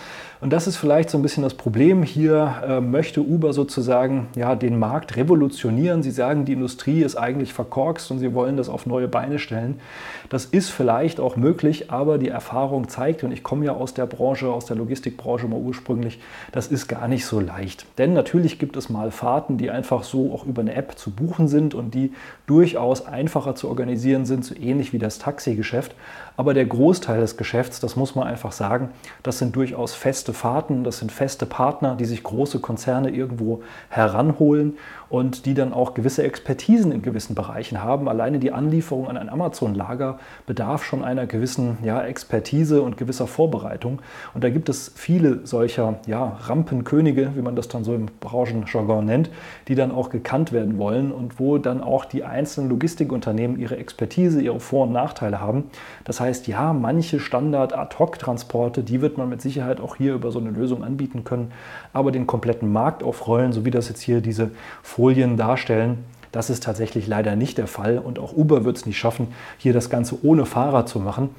und 0.42 0.54
das 0.54 0.68
ist 0.68 0.78
vielleicht 0.78 1.10
so 1.10 1.18
ein 1.18 1.22
bisschen 1.22 1.44
das 1.44 1.54
Problem. 1.54 2.02
Hier 2.02 2.64
äh, 2.66 2.80
möchte 2.80 3.20
Uber 3.20 3.52
sozusagen 3.52 4.30
ja, 4.38 4.56
den 4.56 4.80
Markt 4.80 5.18
revolutionieren. 5.18 6.02
Sie 6.02 6.12
sagen, 6.12 6.46
die 6.46 6.54
Industrie 6.54 7.02
ist 7.02 7.18
eigentlich 7.18 7.52
verkorkst 7.52 8.10
und 8.10 8.20
sie 8.20 8.34
wollen 8.34 8.56
das 8.56 8.70
auf 8.70 8.86
neue 8.86 9.10
Beine 9.10 9.38
stellen. 9.38 9.82
Das 10.30 10.46
ist 10.46 10.70
vielleicht 10.70 11.20
auch 11.20 11.36
möglich, 11.36 11.92
aber 11.92 12.18
die 12.18 12.30
Erfahrung 12.30 12.88
zeigt, 12.88 13.26
und 13.26 13.34
ich 13.34 13.44
komme 13.44 13.66
ja 13.66 13.74
aus 13.74 13.94
der 13.94 14.06
Branche, 14.06 14.48
aus 14.48 14.66
der 14.66 14.78
Logistikbranche 14.78 15.48
mal 15.48 15.60
ursprünglich, 15.60 16.22
das 16.54 16.68
ist 16.68 16.88
gar 16.88 17.10
nicht 17.10 17.26
so 17.26 17.42
leicht. 17.42 17.59
Denn 17.98 18.14
natürlich 18.14 18.60
gibt 18.60 18.76
es 18.78 18.90
mal 18.90 19.12
Fahrten, 19.12 19.58
die 19.58 19.70
einfach 19.70 20.04
so 20.04 20.34
auch 20.34 20.46
über 20.46 20.62
eine 20.62 20.74
App 20.74 20.98
zu 20.98 21.12
buchen 21.12 21.48
sind 21.48 21.74
und 21.74 21.94
die 21.94 22.14
durchaus 22.48 23.06
einfacher 23.06 23.56
zu 23.56 23.68
organisieren 23.68 24.26
sind, 24.26 24.46
so 24.46 24.56
ähnlich 24.56 24.94
wie 24.94 25.00
das 25.00 25.20
Taxigeschäft. 25.20 25.96
Aber 26.38 26.54
der 26.54 26.66
Großteil 26.66 27.20
des 27.20 27.36
Geschäfts, 27.36 27.80
das 27.80 27.96
muss 27.96 28.16
man 28.16 28.26
einfach 28.26 28.54
sagen, 28.54 28.90
das 29.24 29.40
sind 29.40 29.56
durchaus 29.56 29.94
feste 29.94 30.34
Fahrten, 30.34 30.84
das 30.84 31.00
sind 31.00 31.12
feste 31.12 31.46
Partner, 31.46 31.96
die 31.96 32.06
sich 32.06 32.24
große 32.24 32.60
Konzerne 32.60 33.10
irgendwo 33.10 33.62
heranholen 33.90 34.78
und 35.10 35.46
die 35.46 35.54
dann 35.54 35.74
auch 35.74 35.96
gewisse 35.96 36.24
Expertisen 36.24 36.92
in 36.92 37.02
gewissen 37.02 37.36
Bereichen 37.36 37.84
haben. 37.84 38.08
Alleine 38.08 38.40
die 38.40 38.52
Anlieferung 38.52 39.08
an 39.08 39.18
ein 39.18 39.28
Amazon-Lager 39.30 40.20
bedarf 40.46 40.86
schon 40.86 41.04
einer 41.04 41.26
gewissen 41.26 41.80
ja, 41.84 42.02
Expertise 42.04 42.82
und 42.82 42.96
gewisser 42.96 43.28
Vorbereitung. 43.28 44.02
Und 44.34 44.44
da 44.44 44.50
gibt 44.50 44.70
es 44.70 44.92
viele 44.96 45.46
solcher 45.46 45.96
ja, 46.06 46.38
Rampenkönige, 46.42 47.32
wie 47.36 47.42
man 47.42 47.49
das 47.56 47.68
dann 47.68 47.84
so 47.84 47.94
im 47.94 48.08
Branchenjargon 48.22 49.06
nennt, 49.06 49.30
die 49.68 49.76
dann 49.76 49.92
auch 49.92 50.10
gekannt 50.10 50.52
werden 50.52 50.78
wollen 50.78 51.12
und 51.12 51.40
wo 51.40 51.58
dann 51.58 51.82
auch 51.82 52.06
die 52.06 52.24
einzelnen 52.24 52.70
Logistikunternehmen 52.70 53.60
ihre 53.60 53.78
Expertise, 53.78 54.42
ihre 54.42 54.60
Vor- 54.60 54.88
und 54.88 54.94
Nachteile 54.94 55.42
haben. 55.42 55.66
Das 56.06 56.20
heißt, 56.20 56.30
heißt, 56.30 56.48
ja, 56.48 56.74
manche 56.74 57.20
Standard-Ad-Hoc-Transporte, 57.20 58.84
die 58.84 59.02
wird 59.02 59.18
man 59.18 59.30
mit 59.30 59.42
Sicherheit 59.42 59.82
auch 59.82 59.96
hier 59.96 60.14
über 60.14 60.32
so 60.32 60.40
eine 60.40 60.52
Lösung 60.52 60.84
anbieten 60.84 61.24
können. 61.24 61.52
Aber 61.92 62.12
den 62.12 62.28
kompletten 62.28 62.72
Markt 62.72 63.04
aufrollen, 63.04 63.52
so 63.52 63.66
wie 63.66 63.72
das 63.72 63.90
jetzt 63.90 64.02
hier 64.02 64.22
diese 64.22 64.52
Folien 64.82 65.38
darstellen, 65.38 66.06
das 66.32 66.50
ist 66.50 66.64
tatsächlich 66.64 67.08
leider 67.08 67.36
nicht 67.36 67.58
der 67.58 67.68
Fall. 67.68 67.98
Und 67.98 68.20
auch 68.20 68.34
Uber 68.34 68.64
wird 68.64 68.78
es 68.78 68.86
nicht 68.86 68.98
schaffen, 68.98 69.30
hier 69.58 69.74
das 69.74 69.90
Ganze 69.90 70.24
ohne 70.24 70.46
Fahrer 70.46 70.86
zu 70.86 71.00
machen. 71.00 71.30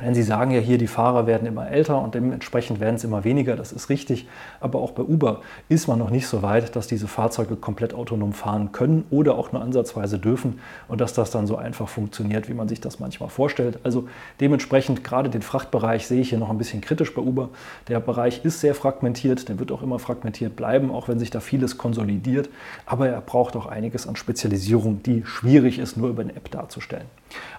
Denn 0.00 0.14
Sie 0.14 0.22
sagen 0.22 0.52
ja 0.52 0.60
hier, 0.60 0.78
die 0.78 0.86
Fahrer 0.86 1.26
werden 1.26 1.46
immer 1.46 1.68
älter 1.68 2.00
und 2.00 2.14
dementsprechend 2.14 2.78
werden 2.78 2.96
es 2.96 3.04
immer 3.04 3.24
weniger. 3.24 3.56
Das 3.56 3.72
ist 3.72 3.88
richtig. 3.88 4.28
Aber 4.60 4.78
auch 4.80 4.92
bei 4.92 5.02
Uber 5.02 5.40
ist 5.68 5.88
man 5.88 5.98
noch 5.98 6.10
nicht 6.10 6.26
so 6.28 6.42
weit, 6.42 6.76
dass 6.76 6.86
diese 6.86 7.08
Fahrzeuge 7.08 7.56
komplett 7.56 7.94
autonom 7.94 8.32
fahren 8.32 8.70
können 8.72 9.04
oder 9.10 9.36
auch 9.36 9.52
nur 9.52 9.62
ansatzweise 9.62 10.18
dürfen 10.18 10.60
und 10.86 11.00
dass 11.00 11.14
das 11.14 11.30
dann 11.30 11.46
so 11.46 11.56
einfach 11.56 11.88
funktioniert, 11.88 12.48
wie 12.48 12.54
man 12.54 12.68
sich 12.68 12.80
das 12.80 13.00
manchmal 13.00 13.28
vorstellt. 13.28 13.80
Also 13.82 14.08
dementsprechend 14.40 15.02
gerade 15.02 15.30
den 15.30 15.42
Frachtbereich 15.42 16.06
sehe 16.06 16.20
ich 16.20 16.28
hier 16.30 16.38
noch 16.38 16.50
ein 16.50 16.58
bisschen 16.58 16.80
kritisch 16.80 17.14
bei 17.14 17.22
Uber. 17.22 17.48
Der 17.88 17.98
Bereich 18.00 18.44
ist 18.44 18.60
sehr 18.60 18.74
fragmentiert, 18.74 19.48
der 19.48 19.58
wird 19.58 19.72
auch 19.72 19.82
immer 19.82 19.98
fragmentiert 19.98 20.54
bleiben, 20.54 20.90
auch 20.90 21.08
wenn 21.08 21.18
sich 21.18 21.30
da 21.30 21.40
vieles 21.40 21.76
konsolidiert. 21.76 22.48
Aber 22.86 23.08
er 23.08 23.20
braucht 23.20 23.56
auch 23.56 23.66
einiges 23.66 24.06
an 24.06 24.16
Spezialisierung, 24.16 25.02
die 25.02 25.24
schwierig 25.24 25.78
ist, 25.78 25.96
nur 25.96 26.08
über 26.08 26.22
eine 26.22 26.36
App 26.36 26.50
darzustellen. 26.50 27.06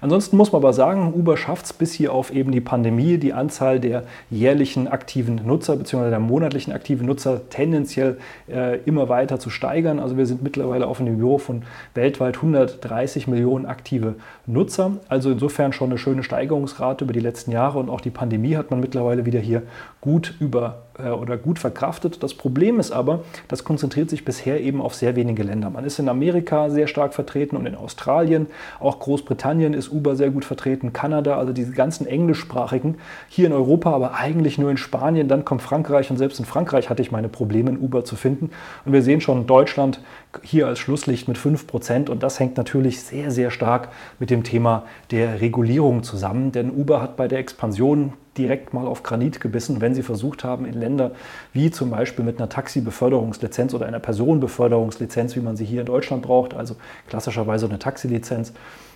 Ansonsten 0.01 0.37
muss 0.37 0.51
man 0.51 0.61
aber 0.61 0.73
sagen, 0.73 1.13
Uber 1.13 1.37
schafft 1.37 1.65
es 1.65 1.73
bis 1.73 1.93
hier 1.93 2.13
auf 2.13 2.33
eben 2.33 2.51
die 2.51 2.61
Pandemie, 2.61 3.17
die 3.17 3.33
Anzahl 3.33 3.79
der 3.79 4.03
jährlichen 4.29 4.87
aktiven 4.87 5.41
Nutzer 5.45 5.75
bzw. 5.75 6.09
der 6.09 6.19
monatlichen 6.19 6.73
aktiven 6.73 7.05
Nutzer 7.05 7.49
tendenziell 7.49 8.17
äh, 8.49 8.79
immer 8.83 9.09
weiter 9.09 9.39
zu 9.39 9.49
steigern. 9.49 9.99
Also 9.99 10.17
wir 10.17 10.25
sind 10.25 10.41
mittlerweile 10.41 10.87
auf 10.87 11.01
einem 11.01 11.15
Niveau 11.15 11.37
von 11.37 11.63
weltweit 11.93 12.37
130 12.37 13.27
Millionen 13.27 13.65
aktive 13.65 14.15
Nutzer. 14.45 14.97
Also 15.09 15.31
insofern 15.31 15.73
schon 15.73 15.89
eine 15.89 15.97
schöne 15.97 16.23
Steigerungsrate 16.23 17.03
über 17.03 17.13
die 17.13 17.19
letzten 17.19 17.51
Jahre 17.51 17.79
und 17.79 17.89
auch 17.89 18.01
die 18.01 18.09
Pandemie 18.09 18.55
hat 18.55 18.71
man 18.71 18.79
mittlerweile 18.79 19.25
wieder 19.25 19.39
hier 19.39 19.63
gut 20.01 20.35
über 20.39 20.83
äh, 20.97 21.09
oder 21.09 21.37
gut 21.37 21.59
verkraftet. 21.59 22.23
Das 22.23 22.33
Problem 22.33 22.79
ist 22.79 22.91
aber, 22.91 23.23
das 23.47 23.63
konzentriert 23.63 24.09
sich 24.09 24.25
bisher 24.25 24.61
eben 24.61 24.81
auf 24.81 24.95
sehr 24.95 25.15
wenige 25.15 25.43
Länder. 25.43 25.69
Man 25.69 25.83
ist 25.83 25.99
in 25.99 26.09
Amerika 26.09 26.69
sehr 26.69 26.87
stark 26.87 27.13
vertreten 27.13 27.57
und 27.57 27.65
in 27.65 27.75
Australien, 27.75 28.47
auch 28.79 28.99
Großbritannien 28.99 29.73
ist 29.73 29.91
Uber 29.91 30.15
sehr 30.15 30.29
gut 30.29 30.45
vertreten, 30.45 30.93
Kanada, 30.93 31.37
also 31.37 31.53
diese 31.53 31.73
ganzen 31.73 32.07
englischsprachigen, 32.07 32.95
hier 33.27 33.47
in 33.47 33.53
Europa 33.53 33.91
aber 33.91 34.13
eigentlich 34.13 34.57
nur 34.57 34.71
in 34.71 34.77
Spanien, 34.77 35.27
dann 35.27 35.45
kommt 35.45 35.61
Frankreich 35.61 36.09
und 36.09 36.17
selbst 36.17 36.39
in 36.39 36.45
Frankreich 36.45 36.89
hatte 36.89 37.01
ich 37.01 37.11
meine 37.11 37.29
Probleme 37.29 37.71
in 37.71 37.77
Uber 37.77 38.05
zu 38.05 38.15
finden. 38.15 38.51
Und 38.85 38.93
wir 38.93 39.01
sehen 39.01 39.21
schon 39.21 39.47
Deutschland 39.47 40.01
hier 40.43 40.67
als 40.67 40.79
Schlusslicht 40.79 41.27
mit 41.27 41.37
5% 41.37 42.09
und 42.09 42.23
das 42.23 42.39
hängt 42.39 42.57
natürlich 42.57 43.01
sehr, 43.01 43.31
sehr 43.31 43.51
stark 43.51 43.89
mit 44.19 44.29
dem 44.29 44.43
Thema 44.43 44.83
der 45.11 45.41
Regulierung 45.41 46.03
zusammen, 46.03 46.51
denn 46.51 46.71
Uber 46.71 47.01
hat 47.01 47.17
bei 47.17 47.27
der 47.27 47.39
Expansion 47.39 48.13
direkt 48.39 48.73
mal 48.73 48.87
auf 48.87 49.03
Granit 49.03 49.41
gebissen, 49.41 49.81
wenn 49.81 49.93
sie 49.93 50.01
versucht 50.01 50.43
haben, 50.43 50.65
in 50.65 50.73
Länder 50.73 51.11
wie 51.53 51.69
zum 51.69 51.91
Beispiel 51.91 52.23
mit 52.23 52.39
einer 52.39 52.49
Taxi-Beförderungslizenz 52.49 53.73
oder 53.73 53.85
einer 53.85 53.99
Personenbeförderungslizenz, 53.99 55.35
wie 55.35 55.41
man 55.41 55.57
sie 55.57 55.65
hier 55.65 55.81
in 55.81 55.85
Deutschland 55.85 56.23
braucht, 56.23 56.53
also 56.53 56.75
klassischerweise 57.07 57.67
eine 57.67 57.79
Taxilizenz, 57.79 58.53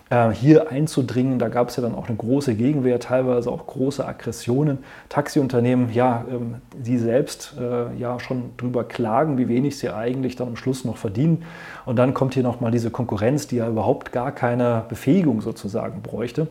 äh, 0.09 0.29
hier 0.29 0.71
einzudringen. 0.71 1.39
Da 1.39 1.49
gab 1.49 1.69
es 1.69 1.75
ja 1.75 1.83
dann 1.83 1.93
auch 1.93 2.07
eine 2.07 2.15
große 2.15 2.55
Gegenwehr, 2.55 2.99
teilweise 2.99 3.51
auch 3.51 3.67
große 3.67 4.05
Aggressionen. 4.05 4.79
Taxiunternehmen, 5.09 5.91
ja, 5.93 6.25
ähm, 6.29 6.55
die 6.75 6.97
selbst 6.97 7.55
äh, 7.59 7.93
ja 7.97 8.19
schon 8.19 8.51
drüber 8.57 8.85
klagen, 8.85 9.37
wie 9.37 9.49
wenig 9.49 9.77
sie 9.77 9.89
eigentlich 9.89 10.37
dann 10.37 10.49
am 10.49 10.55
Schluss 10.55 10.85
noch 10.85 10.97
verdienen. 10.97 11.43
Und 11.85 11.97
dann 11.97 12.13
kommt 12.13 12.33
hier 12.33 12.43
nochmal 12.43 12.71
diese 12.71 12.91
Konkurrenz, 12.91 13.47
die 13.47 13.57
ja 13.57 13.67
überhaupt 13.67 14.11
gar 14.11 14.31
keine 14.31 14.83
Befähigung 14.87 15.41
sozusagen 15.41 16.01
bräuchte. 16.01 16.47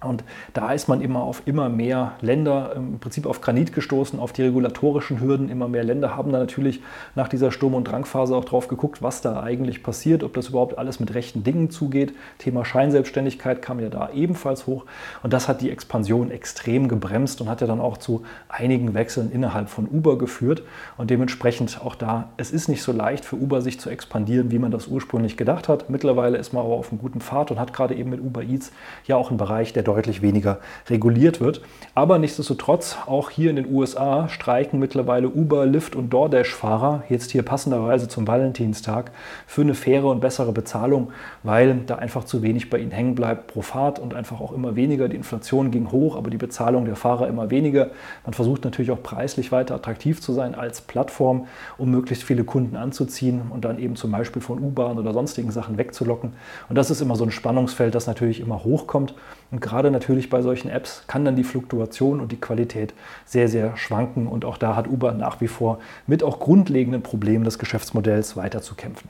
Und 0.00 0.22
da 0.54 0.72
ist 0.72 0.86
man 0.86 1.00
immer 1.00 1.22
auf 1.24 1.42
immer 1.44 1.68
mehr 1.68 2.12
Länder 2.20 2.72
im 2.76 3.00
Prinzip 3.00 3.26
auf 3.26 3.40
Granit 3.40 3.72
gestoßen, 3.72 4.20
auf 4.20 4.32
die 4.32 4.42
regulatorischen 4.42 5.20
Hürden. 5.20 5.48
Immer 5.48 5.66
mehr 5.66 5.82
Länder 5.82 6.16
haben 6.16 6.30
da 6.30 6.38
natürlich 6.38 6.80
nach 7.16 7.26
dieser 7.26 7.50
Sturm- 7.50 7.74
und 7.74 7.82
Drangphase 7.82 8.36
auch 8.36 8.44
drauf 8.44 8.68
geguckt, 8.68 9.02
was 9.02 9.22
da 9.22 9.42
eigentlich 9.42 9.82
passiert, 9.82 10.22
ob 10.22 10.34
das 10.34 10.50
überhaupt 10.50 10.78
alles 10.78 11.00
mit 11.00 11.14
rechten 11.14 11.42
Dingen 11.42 11.70
zugeht. 11.70 12.14
Thema 12.38 12.64
Scheinselbstständigkeit 12.64 13.60
kam 13.60 13.80
ja 13.80 13.88
da 13.88 14.10
ebenfalls 14.10 14.68
hoch. 14.68 14.84
Und 15.24 15.32
das 15.32 15.48
hat 15.48 15.62
die 15.62 15.70
Expansion 15.70 16.30
extrem 16.30 16.86
gebremst 16.86 17.40
und 17.40 17.48
hat 17.48 17.60
ja 17.60 17.66
dann 17.66 17.80
auch 17.80 17.96
zu 17.96 18.22
einigen 18.48 18.94
Wechseln 18.94 19.32
innerhalb 19.32 19.68
von 19.68 19.88
Uber 19.88 20.16
geführt. 20.16 20.62
Und 20.96 21.10
dementsprechend 21.10 21.80
auch 21.84 21.96
da, 21.96 22.28
es 22.36 22.52
ist 22.52 22.68
nicht 22.68 22.84
so 22.84 22.92
leicht 22.92 23.24
für 23.24 23.34
Uber 23.34 23.62
sich 23.62 23.80
zu 23.80 23.90
expandieren, 23.90 24.52
wie 24.52 24.60
man 24.60 24.70
das 24.70 24.86
ursprünglich 24.86 25.36
gedacht 25.36 25.68
hat. 25.68 25.90
Mittlerweile 25.90 26.38
ist 26.38 26.52
man 26.52 26.64
aber 26.64 26.74
auf 26.74 26.92
einem 26.92 27.00
guten 27.00 27.20
Pfad 27.20 27.50
und 27.50 27.58
hat 27.58 27.72
gerade 27.72 27.96
eben 27.96 28.10
mit 28.10 28.20
Uber 28.20 28.44
Eats 28.44 28.70
ja 29.04 29.16
auch 29.16 29.30
einen 29.30 29.38
Bereich, 29.38 29.72
der 29.72 29.87
deutlich 29.88 30.22
weniger 30.22 30.58
reguliert 30.88 31.40
wird. 31.40 31.62
Aber 31.94 32.18
nichtsdestotrotz, 32.18 32.96
auch 33.06 33.30
hier 33.30 33.50
in 33.50 33.56
den 33.56 33.72
USA 33.72 34.28
streiken 34.28 34.78
mittlerweile 34.78 35.28
Uber, 35.28 35.66
Lyft 35.66 35.96
und 35.96 36.10
DoorDash-Fahrer, 36.10 37.04
jetzt 37.08 37.30
hier 37.30 37.42
passenderweise 37.42 38.06
zum 38.06 38.28
Valentinstag, 38.28 39.10
für 39.46 39.62
eine 39.62 39.74
faire 39.74 40.06
und 40.06 40.20
bessere 40.20 40.52
Bezahlung, 40.52 41.10
weil 41.42 41.80
da 41.86 41.96
einfach 41.96 42.24
zu 42.24 42.42
wenig 42.42 42.68
bei 42.70 42.78
ihnen 42.78 42.90
hängen 42.90 43.14
bleibt 43.14 43.48
pro 43.48 43.62
Fahrt 43.62 43.98
und 43.98 44.14
einfach 44.14 44.40
auch 44.40 44.52
immer 44.52 44.76
weniger. 44.76 45.08
Die 45.08 45.16
Inflation 45.16 45.70
ging 45.70 45.90
hoch, 45.90 46.16
aber 46.16 46.30
die 46.30 46.36
Bezahlung 46.36 46.84
der 46.84 46.96
Fahrer 46.96 47.26
immer 47.28 47.50
weniger. 47.50 47.90
Man 48.24 48.34
versucht 48.34 48.64
natürlich 48.64 48.90
auch 48.90 49.02
preislich 49.02 49.50
weiter 49.50 49.74
attraktiv 49.74 50.20
zu 50.20 50.32
sein 50.32 50.54
als 50.54 50.82
Plattform, 50.82 51.46
um 51.78 51.90
möglichst 51.90 52.24
viele 52.24 52.44
Kunden 52.44 52.76
anzuziehen 52.76 53.42
und 53.50 53.64
dann 53.64 53.78
eben 53.78 53.96
zum 53.96 54.10
Beispiel 54.10 54.42
von 54.42 54.58
U-Bahn 54.58 54.98
oder 54.98 55.12
sonstigen 55.12 55.50
Sachen 55.50 55.78
wegzulocken. 55.78 56.34
Und 56.68 56.76
das 56.76 56.90
ist 56.90 57.00
immer 57.00 57.16
so 57.16 57.24
ein 57.24 57.30
Spannungsfeld, 57.30 57.94
das 57.94 58.06
natürlich 58.06 58.40
immer 58.40 58.64
hochkommt. 58.64 59.14
Und 59.50 59.60
gerade 59.60 59.77
natürlich 59.82 60.30
bei 60.30 60.42
solchen 60.42 60.68
Apps 60.68 61.04
kann 61.06 61.24
dann 61.24 61.36
die 61.36 61.44
Fluktuation 61.44 62.20
und 62.20 62.32
die 62.32 62.40
Qualität 62.40 62.94
sehr, 63.24 63.48
sehr 63.48 63.76
schwanken. 63.76 64.26
Und 64.26 64.44
auch 64.44 64.58
da 64.58 64.76
hat 64.76 64.88
Uber 64.88 65.12
nach 65.12 65.40
wie 65.40 65.48
vor 65.48 65.78
mit 66.06 66.22
auch 66.22 66.40
grundlegenden 66.40 67.02
Problemen 67.02 67.44
des 67.44 67.58
Geschäftsmodells 67.58 68.36
weiter 68.36 68.60
zu 68.60 68.74
kämpfen. 68.74 69.08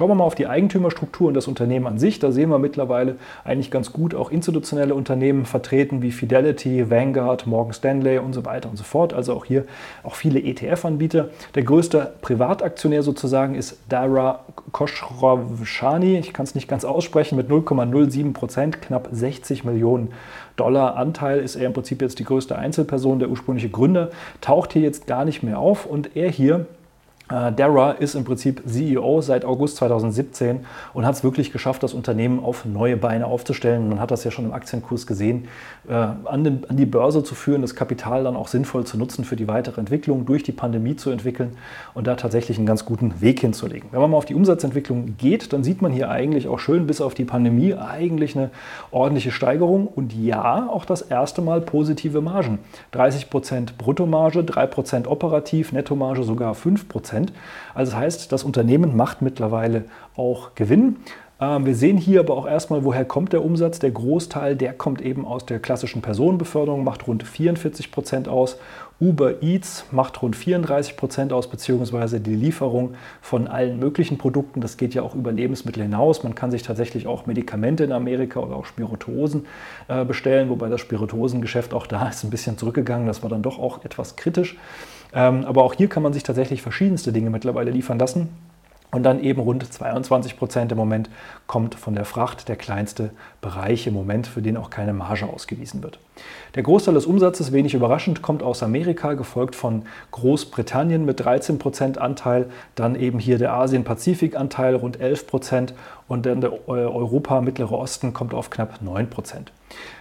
Schauen 0.00 0.08
wir 0.08 0.14
mal 0.14 0.24
auf 0.24 0.34
die 0.34 0.46
Eigentümerstruktur 0.46 1.28
und 1.28 1.34
das 1.34 1.46
Unternehmen 1.46 1.86
an 1.86 1.98
sich. 1.98 2.18
Da 2.18 2.32
sehen 2.32 2.48
wir 2.48 2.58
mittlerweile 2.58 3.16
eigentlich 3.44 3.70
ganz 3.70 3.92
gut 3.92 4.14
auch 4.14 4.30
institutionelle 4.30 4.94
Unternehmen 4.94 5.44
vertreten 5.44 6.00
wie 6.00 6.10
Fidelity, 6.10 6.88
Vanguard, 6.88 7.46
Morgan 7.46 7.74
Stanley 7.74 8.16
und 8.16 8.32
so 8.32 8.46
weiter 8.46 8.70
und 8.70 8.78
so 8.78 8.82
fort. 8.82 9.12
Also 9.12 9.34
auch 9.34 9.44
hier 9.44 9.66
auch 10.02 10.14
viele 10.14 10.40
ETF-Anbieter. 10.40 11.28
Der 11.54 11.64
größte 11.64 12.14
Privataktionär 12.22 13.02
sozusagen 13.02 13.54
ist 13.54 13.76
Dara 13.90 14.40
Khosrowshani. 14.72 16.16
Ich 16.16 16.32
kann 16.32 16.44
es 16.44 16.54
nicht 16.54 16.66
ganz 16.66 16.86
aussprechen 16.86 17.36
mit 17.36 17.50
0,07 17.50 18.32
Prozent, 18.32 18.80
knapp 18.80 19.10
60 19.12 19.64
Millionen 19.64 20.14
Dollar 20.56 20.96
Anteil 20.96 21.40
ist 21.40 21.56
er 21.56 21.66
im 21.66 21.74
Prinzip 21.74 22.00
jetzt 22.00 22.18
die 22.18 22.24
größte 22.24 22.56
Einzelperson. 22.56 23.18
Der 23.18 23.28
ursprüngliche 23.28 23.68
Gründer 23.68 24.10
taucht 24.40 24.72
hier 24.72 24.82
jetzt 24.82 25.06
gar 25.06 25.26
nicht 25.26 25.42
mehr 25.42 25.58
auf 25.58 25.84
und 25.84 26.16
er 26.16 26.30
hier 26.30 26.66
Dara 27.30 27.92
ist 27.92 28.16
im 28.16 28.24
Prinzip 28.24 28.62
CEO 28.66 29.20
seit 29.20 29.44
August 29.44 29.76
2017 29.76 30.66
und 30.94 31.06
hat 31.06 31.14
es 31.14 31.22
wirklich 31.22 31.52
geschafft, 31.52 31.82
das 31.84 31.94
Unternehmen 31.94 32.42
auf 32.42 32.64
neue 32.64 32.96
Beine 32.96 33.26
aufzustellen. 33.26 33.88
Man 33.88 34.00
hat 34.00 34.10
das 34.10 34.24
ja 34.24 34.32
schon 34.32 34.46
im 34.46 34.52
Aktienkurs 34.52 35.06
gesehen, 35.06 35.46
äh, 35.88 35.92
an, 35.92 36.42
den, 36.42 36.64
an, 36.68 36.76
die 36.76 36.86
Börse 36.86 37.22
zu 37.22 37.36
führen, 37.36 37.62
das 37.62 37.76
Kapital 37.76 38.24
dann 38.24 38.34
auch 38.34 38.48
sinnvoll 38.48 38.84
zu 38.84 38.98
nutzen 38.98 39.24
für 39.24 39.36
die 39.36 39.46
weitere 39.46 39.80
Entwicklung, 39.80 40.26
durch 40.26 40.42
die 40.42 40.50
Pandemie 40.50 40.96
zu 40.96 41.10
entwickeln 41.10 41.56
und 41.94 42.08
da 42.08 42.16
tatsächlich 42.16 42.58
einen 42.58 42.66
ganz 42.66 42.84
guten 42.84 43.20
Weg 43.20 43.40
hinzulegen. 43.40 43.90
Wenn 43.92 44.00
man 44.00 44.10
mal 44.10 44.16
auf 44.16 44.24
die 44.24 44.34
Umsatzentwicklung 44.34 45.16
geht, 45.16 45.52
dann 45.52 45.62
sieht 45.62 45.82
man 45.82 45.92
hier 45.92 46.10
eigentlich 46.10 46.48
auch 46.48 46.58
schön 46.58 46.88
bis 46.88 47.00
auf 47.00 47.14
die 47.14 47.24
Pandemie 47.24 47.74
eigentlich 47.74 48.36
eine 48.36 48.50
ordentliche 48.90 49.30
Steigerung 49.30 49.86
und 49.86 50.12
ja, 50.12 50.68
auch 50.68 50.84
das 50.84 51.02
erste 51.02 51.42
Mal 51.42 51.60
positive 51.60 52.20
Margen. 52.20 52.58
30% 52.92 53.76
Bruttomarge, 53.78 54.40
3% 54.40 55.06
operativ, 55.06 55.72
Nettomarge 55.72 56.24
sogar 56.24 56.54
5%. 56.54 57.19
Prozent. 57.20 57.32
Also 57.74 57.92
das 57.92 58.00
heißt, 58.00 58.32
das 58.32 58.44
Unternehmen 58.44 58.96
macht 58.96 59.22
mittlerweile 59.22 59.84
auch 60.16 60.54
Gewinn. 60.54 60.96
Ähm, 61.40 61.64
wir 61.64 61.74
sehen 61.74 61.96
hier 61.96 62.20
aber 62.20 62.36
auch 62.36 62.46
erstmal, 62.46 62.84
woher 62.84 63.04
kommt 63.04 63.32
der 63.32 63.44
Umsatz. 63.44 63.78
Der 63.78 63.90
Großteil, 63.90 64.56
der 64.56 64.72
kommt 64.74 65.00
eben 65.00 65.24
aus 65.24 65.46
der 65.46 65.58
klassischen 65.58 66.02
Personenbeförderung, 66.02 66.84
macht 66.84 67.06
rund 67.06 67.22
44 67.22 67.90
Prozent 67.90 68.28
aus. 68.28 68.58
Uber 69.00 69.42
Eats 69.42 69.86
macht 69.92 70.20
rund 70.20 70.36
34 70.36 70.98
Prozent 70.98 71.32
aus, 71.32 71.48
beziehungsweise 71.48 72.20
die 72.20 72.34
Lieferung 72.34 72.96
von 73.22 73.48
allen 73.48 73.78
möglichen 73.78 74.18
Produkten. 74.18 74.60
Das 74.60 74.76
geht 74.76 74.92
ja 74.92 75.00
auch 75.00 75.14
über 75.14 75.32
Lebensmittel 75.32 75.82
hinaus. 75.82 76.22
Man 76.22 76.34
kann 76.34 76.50
sich 76.50 76.62
tatsächlich 76.62 77.06
auch 77.06 77.24
Medikamente 77.24 77.82
in 77.82 77.92
Amerika 77.92 78.40
oder 78.40 78.56
auch 78.56 78.66
Spirituosen 78.66 79.46
äh, 79.88 80.04
bestellen, 80.04 80.50
wobei 80.50 80.68
das 80.68 80.82
Spirituosengeschäft 80.82 81.72
auch 81.72 81.86
da 81.86 82.08
ist 82.10 82.24
ein 82.24 82.30
bisschen 82.30 82.58
zurückgegangen. 82.58 83.06
Das 83.06 83.22
war 83.22 83.30
dann 83.30 83.40
doch 83.40 83.58
auch 83.58 83.86
etwas 83.86 84.16
kritisch. 84.16 84.58
Ähm, 85.12 85.44
aber 85.44 85.64
auch 85.64 85.74
hier 85.74 85.88
kann 85.88 86.02
man 86.02 86.12
sich 86.12 86.22
tatsächlich 86.22 86.62
verschiedenste 86.62 87.12
Dinge 87.12 87.30
mittlerweile 87.30 87.70
liefern 87.70 87.98
lassen. 87.98 88.28
Und 88.92 89.04
dann 89.04 89.22
eben 89.22 89.40
rund 89.40 89.72
22 89.72 90.36
Prozent 90.36 90.72
im 90.72 90.78
Moment 90.78 91.10
kommt 91.46 91.76
von 91.76 91.94
der 91.94 92.04
Fracht, 92.04 92.48
der 92.48 92.56
kleinste 92.56 93.10
Bereich 93.40 93.86
im 93.86 93.94
Moment, 93.94 94.26
für 94.26 94.42
den 94.42 94.56
auch 94.56 94.70
keine 94.70 94.92
Marge 94.92 95.26
ausgewiesen 95.26 95.82
wird. 95.82 96.00
Der 96.54 96.62
Großteil 96.62 96.94
des 96.94 97.06
Umsatzes, 97.06 97.52
wenig 97.52 97.74
überraschend, 97.74 98.22
kommt 98.22 98.42
aus 98.42 98.62
Amerika, 98.62 99.14
gefolgt 99.14 99.54
von 99.54 99.82
Großbritannien 100.10 101.04
mit 101.04 101.20
13 101.20 101.58
Prozent 101.58 101.98
Anteil, 101.98 102.46
dann 102.74 102.96
eben 102.96 103.18
hier 103.18 103.38
der 103.38 103.52
Asien-Pazifik-Anteil 103.54 104.74
rund 104.74 105.00
11 105.00 105.26
Prozent 105.26 105.74
und 106.08 106.26
dann 106.26 106.40
der 106.40 106.68
Europa, 106.68 107.40
Mittlere 107.40 107.72
Osten 107.72 108.12
kommt 108.12 108.34
auf 108.34 108.50
knapp 108.50 108.82
9 108.82 109.08
Prozent. 109.08 109.52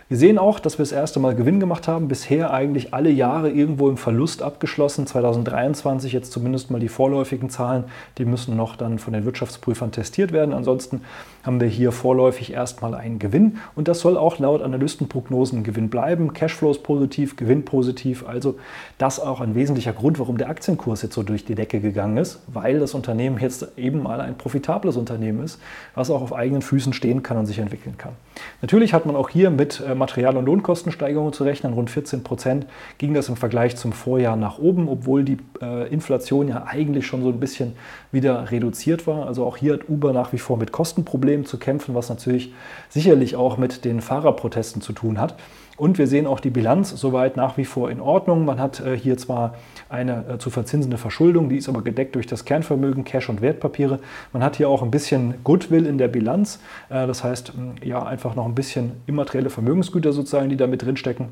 Wir 0.10 0.18
sehen 0.18 0.40
auch, 0.40 0.60
dass 0.60 0.80
wir 0.80 0.84
das 0.84 0.92
erste 0.92 1.20
Mal 1.20 1.36
Gewinn 1.36 1.60
gemacht 1.60 1.88
haben. 1.88 2.08
Bisher 2.08 2.52
eigentlich 2.52 2.96
alle 2.96 3.12
Jahre 3.12 3.52
irgendwo 3.52 3.90
im 3.90 3.98
Verlust 3.98 4.42
abgeschlossen. 4.42 5.06
2023 5.06 6.14
jetzt 6.14 6.32
zumindest 6.32 6.72
mal 6.72 6.80
die 6.80 6.88
vorläufigen 6.88 7.52
Zahlen. 7.52 7.84
Die 8.18 8.26
müssen 8.26 8.58
noch 8.58 8.76
dann 8.76 8.98
von 8.98 9.14
den 9.14 9.24
Wirtschaftsprüfern 9.24 9.92
testiert 9.92 10.32
werden. 10.32 10.56
Ansonsten 10.56 11.02
haben 11.44 11.62
wir 11.62 11.68
hier 11.68 11.92
vorläufig 11.92 12.52
erstmal 12.52 12.96
einen 12.96 13.20
Gewinn. 13.20 13.60
Und 13.76 13.88
das 13.88 14.00
soll 14.00 14.18
auch 14.18 14.40
laut 14.40 14.64
Analystenprognosen 14.64 15.64
Gewinn 15.64 15.92
bleiben. 15.92 16.09
Cashflow 16.34 16.72
ist 16.72 16.84
positiv, 16.84 17.36
Gewinn 17.36 17.66
positiv. 17.66 18.28
Also 18.28 18.58
das 18.98 19.20
auch 19.20 19.42
ein 19.42 19.56
wesentlicher 19.56 19.94
Grund, 19.94 20.20
warum 20.20 20.38
der 20.38 20.50
Aktienkurs 20.50 21.02
jetzt 21.02 21.16
so 21.16 21.24
durch 21.24 21.46
die 21.46 21.56
Decke 21.56 21.80
gegangen 21.80 22.18
ist, 22.18 22.42
weil 22.48 22.80
das 22.80 22.94
Unternehmen 22.94 23.38
jetzt 23.40 23.68
eben 23.78 24.04
mal 24.04 24.22
ein 24.22 24.38
profitables 24.38 24.98
Unternehmen 24.98 25.44
ist, 25.44 25.60
was 25.96 26.10
auch 26.10 26.22
auf 26.22 26.34
eigenen 26.34 26.62
Füßen 26.62 26.94
stehen 26.94 27.24
kann 27.24 27.38
und 27.38 27.46
sich 27.46 27.60
entwickeln 27.60 27.98
kann. 27.98 28.14
Natürlich 28.62 28.94
hat 28.94 29.06
man 29.06 29.16
auch 29.16 29.30
hier 29.30 29.50
mit 29.50 29.84
ähm, 29.86 29.98
Material- 29.98 30.38
und 30.38 30.46
Lohnkostensteigerungen 30.46 31.34
zu 31.34 31.44
rechnen. 31.44 31.74
Rund 31.74 31.90
14 31.90 32.24
Prozent 32.24 32.66
ging 32.98 33.14
das 33.14 33.30
im 33.30 33.36
Vergleich 33.36 33.76
zum 33.76 33.92
Vorjahr 33.92 34.36
nach 34.36 34.60
oben, 34.60 34.88
obwohl 34.88 35.24
die 35.24 35.38
äh, 35.62 35.92
Inflation 35.92 36.48
ja 36.48 36.66
eigentlich 36.66 37.06
schon 37.08 37.22
so 37.22 37.30
ein 37.30 37.40
bisschen 37.40 37.74
wieder 38.12 38.52
reduziert 38.52 39.08
war. 39.08 39.28
Also 39.28 39.46
auch 39.46 39.58
hier 39.58 39.74
hat 39.74 39.90
Uber 39.90 40.14
nach 40.14 40.34
wie 40.34 40.38
vor 40.38 40.58
mit 40.58 40.72
Kostenproblemen 40.72 41.46
zu 41.46 41.58
kämpfen, 41.58 41.96
was 41.96 42.10
natürlich 42.10 42.54
sicherlich 42.90 43.36
auch 43.36 43.58
mit 43.58 43.86
den 43.86 44.02
Fahrerprotesten 44.02 44.82
zu 44.82 44.94
tun 44.94 45.20
hat. 45.20 45.36
Und 45.80 45.98
wir 45.98 46.08
sehen 46.08 46.28
auch 46.28 46.42
die 46.42 46.50
Bilanz 46.50 46.90
soweit 46.90 47.38
nach 47.38 47.56
wie 47.56 47.64
vor 47.64 47.90
in 47.90 48.02
Ordnung. 48.02 48.44
Man 48.44 48.60
hat 48.60 48.82
äh, 48.82 48.98
hier 48.98 49.18
zwar 49.18 49.56
eine 49.88 50.26
äh, 50.28 50.38
zu 50.38 50.50
verzinsende 50.50 50.98
Verschuldung, 50.98 51.48
die 51.48 51.56
ist 51.56 51.70
aber 51.70 51.82
gedeckt 51.82 52.16
durch 52.16 52.28
das 52.28 52.44
Kernvermögen, 52.44 53.06
Cash 53.06 53.30
und 53.30 53.42
Wertpapiere. 53.42 54.00
Man 54.34 54.44
hat 54.44 54.58
hier 54.58 54.68
auch 54.68 54.84
ein 54.84 54.92
bisschen 54.92 55.36
Goodwill 55.46 55.86
in 55.86 55.98
der 55.98 56.10
Bilanz. 56.10 56.60
Äh, 56.90 57.08
das 57.08 57.24
heißt, 57.24 57.54
ja, 57.82 58.04
einfach 58.04 58.36
noch 58.36 58.46
ein 58.46 58.56
bisschen 58.56 58.92
immaterielle 59.08 59.50
Vermögensgüter 59.50 60.12
sozusagen, 60.12 60.50
die 60.50 60.58
da 60.58 60.68
mit 60.68 60.82
drinstecken. 60.82 61.30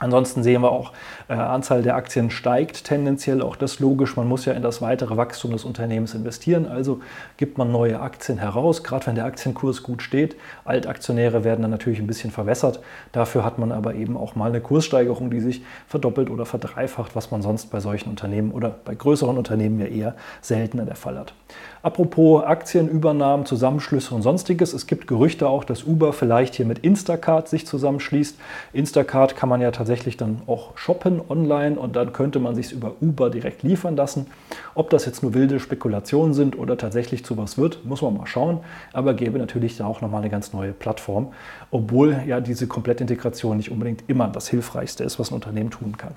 Ansonsten 0.00 0.44
sehen 0.44 0.62
wir 0.62 0.70
auch, 0.70 0.92
äh, 1.28 1.32
Anzahl 1.32 1.82
der 1.82 1.96
Aktien 1.96 2.30
steigt 2.30 2.84
tendenziell, 2.84 3.42
auch 3.42 3.56
das 3.56 3.80
logisch. 3.80 4.16
Man 4.16 4.28
muss 4.28 4.44
ja 4.44 4.52
in 4.52 4.62
das 4.62 4.80
weitere 4.80 5.16
Wachstum 5.16 5.50
des 5.50 5.64
Unternehmens 5.64 6.14
investieren, 6.14 6.66
also 6.66 7.00
gibt 7.36 7.58
man 7.58 7.72
neue 7.72 8.00
Aktien 8.00 8.38
heraus, 8.38 8.84
gerade 8.84 9.06
wenn 9.08 9.16
der 9.16 9.24
Aktienkurs 9.24 9.82
gut 9.82 10.02
steht. 10.02 10.36
Altaktionäre 10.64 11.42
werden 11.42 11.62
dann 11.62 11.72
natürlich 11.72 11.98
ein 11.98 12.06
bisschen 12.06 12.30
verwässert. 12.30 12.78
Dafür 13.10 13.44
hat 13.44 13.58
man 13.58 13.72
aber 13.72 13.94
eben 13.94 14.16
auch 14.16 14.36
mal 14.36 14.50
eine 14.50 14.60
Kurssteigerung, 14.60 15.30
die 15.30 15.40
sich 15.40 15.62
verdoppelt 15.88 16.30
oder 16.30 16.46
verdreifacht, 16.46 17.16
was 17.16 17.32
man 17.32 17.42
sonst 17.42 17.66
bei 17.72 17.80
solchen 17.80 18.08
Unternehmen 18.08 18.52
oder 18.52 18.76
bei 18.84 18.94
größeren 18.94 19.36
Unternehmen 19.36 19.80
ja 19.80 19.86
eher 19.86 20.14
seltener 20.42 20.84
der 20.84 20.96
Fall 20.96 21.18
hat. 21.18 21.34
Apropos 21.82 22.44
Aktienübernahmen, 22.44 23.46
Zusammenschlüsse 23.46 24.14
und 24.14 24.22
sonstiges. 24.22 24.74
Es 24.74 24.86
gibt 24.86 25.08
Gerüchte 25.08 25.48
auch, 25.48 25.64
dass 25.64 25.84
Uber 25.84 26.12
vielleicht 26.12 26.54
hier 26.54 26.66
mit 26.66 26.80
Instacart 26.80 27.48
sich 27.48 27.66
zusammenschließt. 27.66 28.36
Instacart 28.72 29.34
kann 29.34 29.48
man 29.48 29.60
ja 29.60 29.70
tatsächlich 29.70 29.87
tatsächlich 29.88 30.18
dann 30.18 30.42
auch 30.46 30.76
shoppen 30.76 31.18
online 31.30 31.78
und 31.78 31.96
dann 31.96 32.12
könnte 32.12 32.40
man 32.40 32.54
sich 32.54 32.72
über 32.72 32.96
Uber 33.00 33.30
direkt 33.30 33.62
liefern 33.62 33.96
lassen. 33.96 34.26
Ob 34.74 34.90
das 34.90 35.06
jetzt 35.06 35.22
nur 35.22 35.32
wilde 35.32 35.60
Spekulationen 35.60 36.34
sind 36.34 36.58
oder 36.58 36.76
tatsächlich 36.76 37.24
zu 37.24 37.38
was 37.38 37.56
wird, 37.56 37.86
muss 37.86 38.02
man 38.02 38.14
mal 38.14 38.26
schauen. 38.26 38.60
Aber 38.92 39.14
gäbe 39.14 39.38
natürlich 39.38 39.78
da 39.78 39.86
auch 39.86 40.02
nochmal 40.02 40.20
eine 40.20 40.28
ganz 40.28 40.52
neue 40.52 40.72
Plattform, 40.74 41.32
obwohl 41.70 42.20
ja 42.26 42.42
diese 42.42 42.66
Komplettintegration 42.66 43.56
nicht 43.56 43.70
unbedingt 43.70 44.04
immer 44.08 44.28
das 44.28 44.48
Hilfreichste 44.48 45.04
ist, 45.04 45.18
was 45.18 45.30
ein 45.30 45.34
Unternehmen 45.36 45.70
tun 45.70 45.96
kann. 45.96 46.12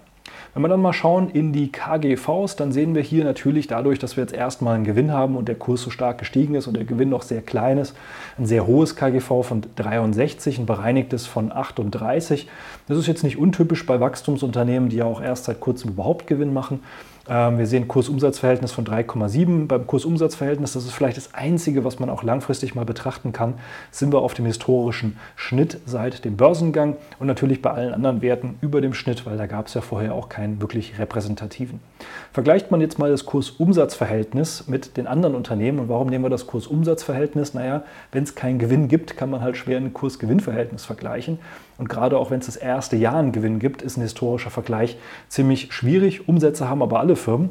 Wenn 0.53 0.63
wir 0.63 0.67
dann 0.67 0.81
mal 0.81 0.91
schauen 0.91 1.29
in 1.29 1.53
die 1.53 1.71
KGVs, 1.71 2.57
dann 2.57 2.73
sehen 2.73 2.93
wir 2.93 3.01
hier 3.01 3.23
natürlich 3.23 3.67
dadurch, 3.67 3.99
dass 3.99 4.17
wir 4.17 4.23
jetzt 4.25 4.33
erstmal 4.33 4.75
einen 4.75 4.83
Gewinn 4.83 5.13
haben 5.13 5.37
und 5.37 5.47
der 5.47 5.55
Kurs 5.55 5.81
so 5.81 5.89
stark 5.89 6.17
gestiegen 6.17 6.55
ist 6.55 6.67
und 6.67 6.75
der 6.75 6.83
Gewinn 6.83 7.07
noch 7.07 7.21
sehr 7.21 7.41
klein 7.41 7.77
ist, 7.77 7.95
ein 8.37 8.45
sehr 8.45 8.67
hohes 8.67 8.97
KGV 8.97 9.43
von 9.43 9.63
63, 9.77 10.59
ein 10.59 10.65
bereinigtes 10.65 11.25
von 11.25 11.53
38. 11.53 12.49
Das 12.89 12.97
ist 12.97 13.07
jetzt 13.07 13.23
nicht 13.23 13.37
untypisch 13.37 13.85
bei 13.85 14.01
Wachstumsunternehmen, 14.01 14.89
die 14.89 14.97
ja 14.97 15.05
auch 15.05 15.21
erst 15.21 15.45
seit 15.45 15.61
kurzem 15.61 15.91
überhaupt 15.91 16.27
Gewinn 16.27 16.51
machen. 16.51 16.81
Ähm, 17.31 17.57
wir 17.57 17.65
sehen 17.65 17.87
Kursumsatzverhältnis 17.87 18.73
von 18.73 18.85
3,7. 18.85 19.67
Beim 19.67 19.87
Kursumsatzverhältnis, 19.87 20.73
das 20.73 20.83
ist 20.83 20.91
vielleicht 20.91 21.15
das 21.15 21.33
Einzige, 21.33 21.85
was 21.85 21.97
man 21.97 22.09
auch 22.09 22.23
langfristig 22.23 22.75
mal 22.75 22.83
betrachten 22.83 23.31
kann, 23.31 23.53
sind 23.89 24.11
wir 24.11 24.19
auf 24.19 24.33
dem 24.33 24.45
historischen 24.45 25.17
Schnitt 25.37 25.79
seit 25.85 26.25
dem 26.25 26.35
Börsengang 26.35 26.97
und 27.19 27.27
natürlich 27.27 27.61
bei 27.61 27.71
allen 27.71 27.93
anderen 27.93 28.21
Werten 28.21 28.57
über 28.59 28.81
dem 28.81 28.93
Schnitt, 28.93 29.25
weil 29.25 29.37
da 29.37 29.45
gab 29.45 29.67
es 29.67 29.73
ja 29.75 29.81
vorher 29.81 30.13
auch 30.13 30.27
keinen 30.27 30.61
wirklich 30.61 30.99
repräsentativen. 30.99 31.79
Vergleicht 32.33 32.69
man 32.69 32.81
jetzt 32.81 32.99
mal 32.99 33.09
das 33.09 33.25
Kursumsatzverhältnis 33.25 34.67
mit 34.67 34.97
den 34.97 35.07
anderen 35.07 35.35
Unternehmen 35.35 35.79
und 35.79 35.87
warum 35.87 36.07
nehmen 36.07 36.25
wir 36.25 36.29
das 36.29 36.47
Kursumsatzverhältnis? 36.47 37.53
Naja, 37.53 37.83
wenn 38.11 38.23
es 38.23 38.35
keinen 38.35 38.59
Gewinn 38.59 38.89
gibt, 38.89 39.15
kann 39.15 39.29
man 39.29 39.39
halt 39.39 39.55
schwer 39.55 39.77
ein 39.77 39.93
Kurs-Gewinn-Verhältnis 39.93 40.83
vergleichen. 40.83 41.39
Und 41.81 41.89
gerade 41.89 42.19
auch 42.19 42.29
wenn 42.29 42.41
es 42.41 42.45
das 42.45 42.57
erste 42.57 42.95
Jahr 42.95 43.15
einen 43.15 43.31
Gewinn 43.31 43.57
gibt, 43.57 43.81
ist 43.81 43.97
ein 43.97 44.03
historischer 44.03 44.51
Vergleich 44.51 44.99
ziemlich 45.29 45.73
schwierig. 45.73 46.29
Umsätze 46.29 46.69
haben 46.69 46.83
aber 46.83 46.99
alle 46.99 47.15
Firmen. 47.15 47.49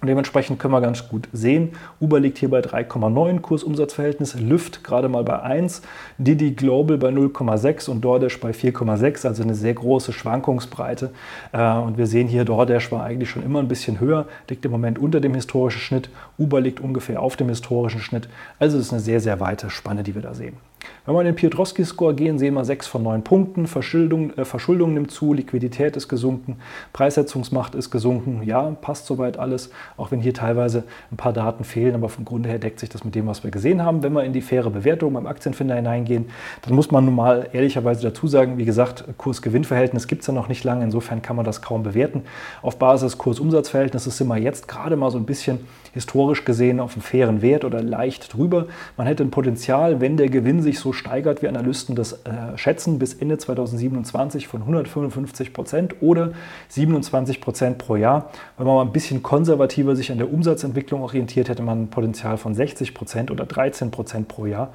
Und 0.00 0.06
dementsprechend 0.06 0.60
können 0.60 0.72
wir 0.72 0.80
ganz 0.80 1.08
gut 1.08 1.26
sehen, 1.32 1.72
Uber 2.00 2.20
liegt 2.20 2.38
hier 2.38 2.48
bei 2.48 2.60
3,9 2.60 3.40
Kursumsatzverhältnis, 3.40 4.38
Lyft 4.38 4.84
gerade 4.84 5.08
mal 5.08 5.24
bei 5.24 5.42
1, 5.42 5.82
Didi 6.18 6.52
Global 6.52 6.96
bei 6.96 7.08
0,6 7.08 7.90
und 7.90 8.02
DoorDash 8.02 8.38
bei 8.38 8.50
4,6, 8.50 9.26
also 9.26 9.42
eine 9.42 9.56
sehr 9.56 9.74
große 9.74 10.12
Schwankungsbreite. 10.12 11.10
Äh, 11.52 11.78
und 11.78 11.98
wir 11.98 12.06
sehen 12.06 12.28
hier, 12.28 12.44
DoorDash 12.44 12.92
war 12.92 13.02
eigentlich 13.02 13.30
schon 13.30 13.42
immer 13.42 13.58
ein 13.58 13.66
bisschen 13.66 13.98
höher, 13.98 14.26
liegt 14.48 14.64
im 14.64 14.70
Moment 14.70 15.00
unter 15.00 15.20
dem 15.20 15.34
historischen 15.34 15.80
Schnitt, 15.80 16.08
Uber 16.38 16.60
liegt 16.60 16.80
ungefähr 16.80 17.22
auf 17.22 17.36
dem 17.36 17.48
historischen 17.48 18.00
Schnitt. 18.00 18.28
Also 18.58 18.78
es 18.78 18.86
ist 18.86 18.92
eine 18.92 19.00
sehr, 19.00 19.20
sehr 19.20 19.40
weite 19.40 19.70
Spanne, 19.70 20.02
die 20.02 20.14
wir 20.14 20.22
da 20.22 20.34
sehen. 20.34 20.56
Wenn 21.04 21.14
wir 21.14 21.20
in 21.20 21.26
den 21.26 21.36
Piotrowski-Score 21.36 22.14
gehen, 22.14 22.38
sehen 22.38 22.54
wir 22.54 22.64
6 22.64 22.86
von 22.86 23.02
9 23.02 23.22
Punkten. 23.22 23.66
Verschuldung, 23.66 24.36
äh, 24.36 24.44
Verschuldung 24.44 24.94
nimmt 24.94 25.10
zu, 25.10 25.32
Liquidität 25.32 25.96
ist 25.96 26.08
gesunken, 26.08 26.56
Preissetzungsmacht 26.92 27.74
ist 27.74 27.90
gesunken. 27.90 28.42
Ja, 28.44 28.62
passt 28.80 29.06
soweit 29.06 29.38
alles, 29.38 29.70
auch 29.96 30.10
wenn 30.10 30.20
hier 30.20 30.34
teilweise 30.34 30.84
ein 31.12 31.16
paar 31.16 31.32
Daten 31.32 31.64
fehlen, 31.64 31.94
aber 31.94 32.08
vom 32.08 32.24
Grunde 32.24 32.48
her 32.48 32.58
deckt 32.58 32.80
sich 32.80 32.88
das 32.88 33.04
mit 33.04 33.14
dem, 33.14 33.26
was 33.26 33.44
wir 33.44 33.50
gesehen 33.50 33.84
haben. 33.84 34.02
Wenn 34.02 34.12
wir 34.12 34.24
in 34.24 34.32
die 34.32 34.42
faire 34.42 34.70
Bewertung 34.70 35.14
beim 35.14 35.26
Aktienfinder 35.26 35.76
hineingehen, 35.76 36.26
dann 36.62 36.74
muss 36.74 36.90
man 36.90 37.04
nun 37.04 37.14
mal 37.14 37.48
ehrlicherweise 37.52 38.02
dazu 38.02 38.26
sagen, 38.26 38.58
wie 38.58 38.64
gesagt, 38.64 39.04
Kurs-Gewinn-Verhältnis 39.16 40.08
gibt 40.08 40.22
es 40.22 40.26
ja 40.26 40.34
noch 40.34 40.48
nicht 40.48 40.64
lange, 40.64 40.84
insofern 40.84 41.22
kann 41.22 41.36
man 41.36 41.44
das 41.44 41.62
kaum 41.62 41.84
bewerten. 41.84 42.22
Auf 42.62 42.78
Basis 42.78 43.16
Kurs-Umsatz-Verhältnisses 43.16 44.16
sind 44.16 44.28
wir 44.28 44.38
jetzt 44.38 44.66
gerade 44.66 44.96
mal 44.96 45.10
so 45.10 45.18
ein 45.18 45.26
bisschen 45.26 45.60
historisch 45.96 46.44
gesehen 46.44 46.78
auf 46.78 46.92
einem 46.92 47.00
fairen 47.00 47.42
Wert 47.42 47.64
oder 47.64 47.82
leicht 47.82 48.34
drüber. 48.34 48.66
Man 48.98 49.06
hätte 49.06 49.24
ein 49.24 49.30
Potenzial, 49.30 50.00
wenn 50.00 50.18
der 50.18 50.28
Gewinn 50.28 50.60
sich 50.60 50.78
so 50.78 50.92
steigert, 50.92 51.42
wie 51.42 51.48
Analysten 51.48 51.96
das 51.96 52.12
äh, 52.24 52.56
schätzen, 52.56 52.98
bis 52.98 53.14
Ende 53.14 53.38
2027 53.38 54.46
von 54.46 54.60
155 54.60 55.54
Prozent 55.54 55.96
oder 56.02 56.32
27 56.68 57.40
Prozent 57.40 57.78
pro 57.78 57.96
Jahr. 57.96 58.30
Wenn 58.58 58.66
man 58.66 58.76
mal 58.76 58.82
ein 58.82 58.92
bisschen 58.92 59.22
konservativer 59.22 59.96
sich 59.96 60.12
an 60.12 60.18
der 60.18 60.30
Umsatzentwicklung 60.30 61.00
orientiert, 61.00 61.48
hätte 61.48 61.62
man 61.62 61.84
ein 61.84 61.88
Potenzial 61.88 62.36
von 62.36 62.54
60 62.54 62.92
Prozent 62.92 63.30
oder 63.30 63.46
13 63.46 63.90
Prozent 63.90 64.28
pro 64.28 64.44
Jahr. 64.44 64.74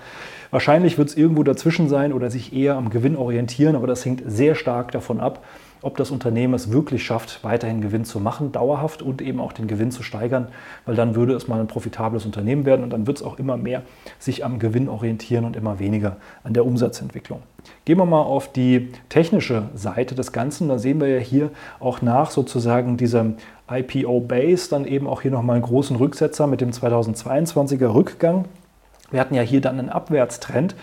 Wahrscheinlich 0.49 0.97
wird 0.97 1.09
es 1.09 1.15
irgendwo 1.15 1.43
dazwischen 1.43 1.87
sein 1.87 2.13
oder 2.13 2.31
sich 2.31 2.51
eher 2.51 2.75
am 2.75 2.89
Gewinn 2.89 3.15
orientieren, 3.15 3.75
aber 3.75 3.85
das 3.85 4.03
hängt 4.03 4.23
sehr 4.25 4.55
stark 4.55 4.91
davon 4.91 5.19
ab, 5.19 5.43
ob 5.81 5.97
das 5.97 6.11
Unternehmen 6.11 6.53
es 6.53 6.71
wirklich 6.71 7.03
schafft, 7.03 7.43
weiterhin 7.43 7.81
Gewinn 7.81 8.05
zu 8.05 8.19
machen, 8.19 8.51
dauerhaft 8.51 9.01
und 9.01 9.21
eben 9.21 9.39
auch 9.39 9.53
den 9.53 9.67
Gewinn 9.67 9.91
zu 9.91 10.03
steigern, 10.03 10.47
weil 10.85 10.95
dann 10.95 11.15
würde 11.15 11.33
es 11.33 11.47
mal 11.47 11.59
ein 11.59 11.67
profitables 11.67 12.25
Unternehmen 12.25 12.65
werden 12.65 12.83
und 12.83 12.91
dann 12.91 13.07
wird 13.07 13.17
es 13.17 13.23
auch 13.23 13.39
immer 13.39 13.57
mehr 13.57 13.81
sich 14.19 14.45
am 14.45 14.59
Gewinn 14.59 14.89
orientieren 14.89 15.45
und 15.45 15.55
immer 15.55 15.79
weniger 15.79 16.17
an 16.43 16.53
der 16.53 16.65
Umsatzentwicklung. 16.65 17.41
Gehen 17.85 17.97
wir 17.97 18.05
mal 18.05 18.21
auf 18.21 18.51
die 18.51 18.91
technische 19.09 19.69
Seite 19.75 20.15
des 20.15 20.31
Ganzen. 20.31 20.67
Da 20.69 20.79
sehen 20.79 20.99
wir 20.99 21.07
ja 21.07 21.19
hier 21.19 21.51
auch 21.79 22.01
nach 22.01 22.31
sozusagen 22.31 22.97
diesem 22.97 23.35
IPO-Base 23.69 24.69
dann 24.69 24.85
eben 24.85 25.07
auch 25.07 25.21
hier 25.21 25.31
nochmal 25.31 25.55
einen 25.55 25.65
großen 25.65 25.95
Rücksetzer 25.95 26.47
mit 26.47 26.61
dem 26.61 26.71
2022er 26.71 27.93
Rückgang. 27.93 28.45
Wir 29.11 29.19
hatten 29.19 29.35
ja 29.35 29.41
hier 29.41 29.61
dann 29.61 29.77
einen 29.77 29.89
Abwärtstrend 29.89 30.75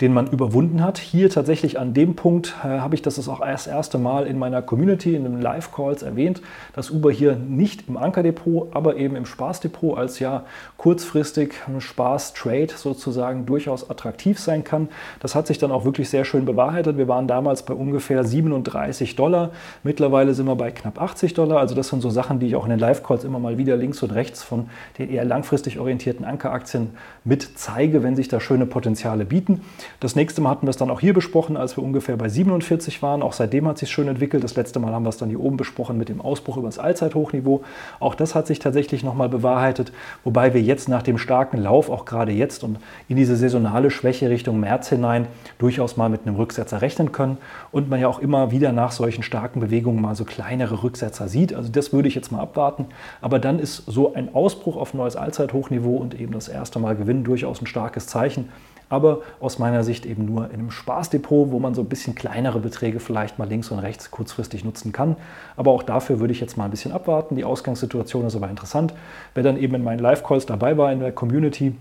den 0.00 0.14
man 0.14 0.28
überwunden 0.28 0.82
hat. 0.82 0.98
Hier 0.98 1.28
tatsächlich 1.28 1.78
an 1.78 1.92
dem 1.92 2.14
Punkt 2.14 2.54
äh, 2.62 2.68
habe 2.68 2.94
ich 2.94 3.02
das 3.02 3.28
auch 3.28 3.40
das 3.40 3.66
erste 3.66 3.98
Mal 3.98 4.26
in 4.26 4.38
meiner 4.38 4.62
Community, 4.62 5.14
in 5.14 5.24
den 5.24 5.40
Live-Calls 5.40 6.02
erwähnt, 6.02 6.40
dass 6.74 6.90
Uber 6.90 7.10
hier 7.10 7.34
nicht 7.34 7.88
im 7.88 7.96
Ankerdepot, 7.96 8.74
aber 8.74 8.96
eben 8.96 9.16
im 9.16 9.26
Spaßdepot 9.26 9.98
als 9.98 10.20
ja 10.20 10.44
kurzfristig 10.76 11.54
Spaß-Trade 11.78 12.68
sozusagen 12.76 13.44
durchaus 13.46 13.90
attraktiv 13.90 14.38
sein 14.38 14.62
kann. 14.62 14.88
Das 15.18 15.34
hat 15.34 15.48
sich 15.48 15.58
dann 15.58 15.72
auch 15.72 15.84
wirklich 15.84 16.08
sehr 16.08 16.24
schön 16.24 16.44
bewahrheitet. 16.44 16.96
Wir 16.96 17.08
waren 17.08 17.26
damals 17.26 17.64
bei 17.64 17.74
ungefähr 17.74 18.22
37 18.22 19.16
Dollar. 19.16 19.50
Mittlerweile 19.82 20.34
sind 20.34 20.46
wir 20.46 20.56
bei 20.56 20.70
knapp 20.70 21.00
80 21.00 21.34
Dollar. 21.34 21.58
Also 21.58 21.74
das 21.74 21.88
sind 21.88 22.02
so 22.02 22.10
Sachen, 22.10 22.38
die 22.38 22.46
ich 22.46 22.56
auch 22.56 22.64
in 22.64 22.70
den 22.70 22.78
Live-Calls 22.78 23.24
immer 23.24 23.40
mal 23.40 23.58
wieder 23.58 23.76
links 23.76 24.02
und 24.02 24.12
rechts 24.14 24.44
von 24.44 24.68
den 24.98 25.10
eher 25.10 25.24
langfristig 25.24 25.80
orientierten 25.80 26.24
Ankeraktien 26.24 26.90
mit 27.24 27.58
zeige, 27.58 28.04
wenn 28.04 28.14
sich 28.14 28.28
da 28.28 28.38
schöne 28.38 28.66
Potenziale 28.66 29.24
bieten. 29.24 29.62
Das 30.00 30.14
nächste 30.14 30.40
Mal 30.40 30.50
hatten 30.50 30.66
wir 30.66 30.70
es 30.70 30.76
dann 30.76 30.90
auch 30.90 31.00
hier 31.00 31.12
besprochen, 31.12 31.56
als 31.56 31.76
wir 31.76 31.84
ungefähr 31.84 32.16
bei 32.16 32.28
47 32.28 33.02
waren. 33.02 33.22
Auch 33.22 33.32
seitdem 33.32 33.66
hat 33.66 33.78
sich 33.78 33.90
schön 33.90 34.08
entwickelt. 34.08 34.44
Das 34.44 34.54
letzte 34.56 34.78
Mal 34.78 34.92
haben 34.92 35.04
wir 35.04 35.08
es 35.08 35.16
dann 35.16 35.28
hier 35.28 35.40
oben 35.40 35.56
besprochen 35.56 35.98
mit 35.98 36.08
dem 36.08 36.20
Ausbruch 36.20 36.56
über 36.56 36.68
das 36.68 36.78
Allzeithochniveau. 36.78 37.62
Auch 38.00 38.14
das 38.14 38.34
hat 38.34 38.46
sich 38.46 38.58
tatsächlich 38.58 39.02
nochmal 39.02 39.28
bewahrheitet, 39.28 39.92
wobei 40.24 40.54
wir 40.54 40.62
jetzt 40.62 40.88
nach 40.88 41.02
dem 41.02 41.18
starken 41.18 41.58
Lauf, 41.58 41.90
auch 41.90 42.04
gerade 42.04 42.32
jetzt 42.32 42.64
und 42.64 42.78
in 43.08 43.16
diese 43.16 43.36
saisonale 43.36 43.90
Schwäche 43.90 44.30
Richtung 44.30 44.60
März 44.60 44.88
hinein, 44.88 45.26
durchaus 45.58 45.96
mal 45.96 46.08
mit 46.08 46.26
einem 46.26 46.36
Rücksetzer 46.36 46.80
rechnen 46.80 47.12
können 47.12 47.38
und 47.72 47.88
man 47.88 48.00
ja 48.00 48.08
auch 48.08 48.20
immer 48.20 48.50
wieder 48.50 48.72
nach 48.72 48.92
solchen 48.92 49.22
starken 49.22 49.60
Bewegungen 49.60 50.00
mal 50.00 50.14
so 50.14 50.24
kleinere 50.24 50.82
Rücksetzer 50.82 51.28
sieht. 51.28 51.54
Also 51.54 51.70
das 51.70 51.92
würde 51.92 52.08
ich 52.08 52.14
jetzt 52.14 52.30
mal 52.32 52.40
abwarten. 52.40 52.86
Aber 53.20 53.38
dann 53.38 53.58
ist 53.58 53.84
so 53.86 54.14
ein 54.14 54.34
Ausbruch 54.34 54.76
auf 54.76 54.94
neues 54.94 55.16
Allzeithochniveau 55.16 55.96
und 55.96 56.18
eben 56.18 56.32
das 56.32 56.48
erste 56.48 56.78
Mal 56.78 56.96
Gewinn 56.96 57.24
durchaus 57.24 57.60
ein 57.60 57.66
starkes 57.66 58.06
Zeichen 58.06 58.48
aber 58.88 59.20
aus 59.40 59.58
meiner 59.58 59.84
Sicht 59.84 60.06
eben 60.06 60.24
nur 60.24 60.46
in 60.46 60.54
einem 60.54 60.70
Spaßdepot, 60.70 61.50
wo 61.50 61.58
man 61.58 61.74
so 61.74 61.82
ein 61.82 61.88
bisschen 61.88 62.14
kleinere 62.14 62.58
Beträge 62.58 63.00
vielleicht 63.00 63.38
mal 63.38 63.48
links 63.48 63.70
und 63.70 63.78
rechts 63.78 64.10
kurzfristig 64.10 64.64
nutzen 64.64 64.92
kann. 64.92 65.16
Aber 65.56 65.72
auch 65.72 65.82
dafür 65.82 66.20
würde 66.20 66.32
ich 66.32 66.40
jetzt 66.40 66.56
mal 66.56 66.64
ein 66.64 66.70
bisschen 66.70 66.92
abwarten. 66.92 67.36
Die 67.36 67.44
Ausgangssituation 67.44 68.26
ist 68.26 68.36
aber 68.36 68.48
interessant. 68.48 68.94
Wer 69.34 69.42
dann 69.42 69.58
eben 69.58 69.74
in 69.74 69.84
meinen 69.84 69.98
Live-Calls 69.98 70.46
dabei 70.46 70.76
war 70.78 70.92
in 70.92 71.00
der 71.00 71.12
Community, 71.12 71.74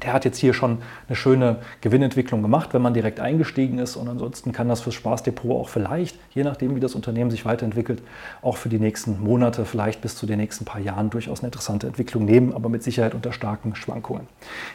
der 0.00 0.12
hat 0.12 0.24
jetzt 0.24 0.38
hier 0.38 0.54
schon 0.54 0.78
eine 1.08 1.16
schöne 1.16 1.56
Gewinnentwicklung 1.82 2.40
gemacht, 2.40 2.70
wenn 2.72 2.80
man 2.80 2.94
direkt 2.94 3.20
eingestiegen 3.20 3.78
ist. 3.78 3.96
Und 3.96 4.08
ansonsten 4.08 4.52
kann 4.52 4.68
das 4.68 4.80
fürs 4.80 4.94
Spaßdepot 4.94 5.50
auch 5.50 5.68
vielleicht, 5.68 6.18
je 6.34 6.44
nachdem, 6.44 6.74
wie 6.74 6.80
das 6.80 6.94
Unternehmen 6.94 7.30
sich 7.30 7.44
weiterentwickelt, 7.44 8.02
auch 8.40 8.56
für 8.56 8.70
die 8.70 8.78
nächsten 8.78 9.20
Monate, 9.22 9.66
vielleicht 9.66 10.00
bis 10.00 10.16
zu 10.16 10.24
den 10.24 10.38
nächsten 10.38 10.64
paar 10.64 10.80
Jahren 10.80 11.10
durchaus 11.10 11.40
eine 11.40 11.48
interessante 11.48 11.86
Entwicklung 11.86 12.24
nehmen, 12.24 12.54
aber 12.54 12.70
mit 12.70 12.82
Sicherheit 12.82 13.14
unter 13.14 13.32
starken 13.32 13.74
Schwankungen. 13.74 14.26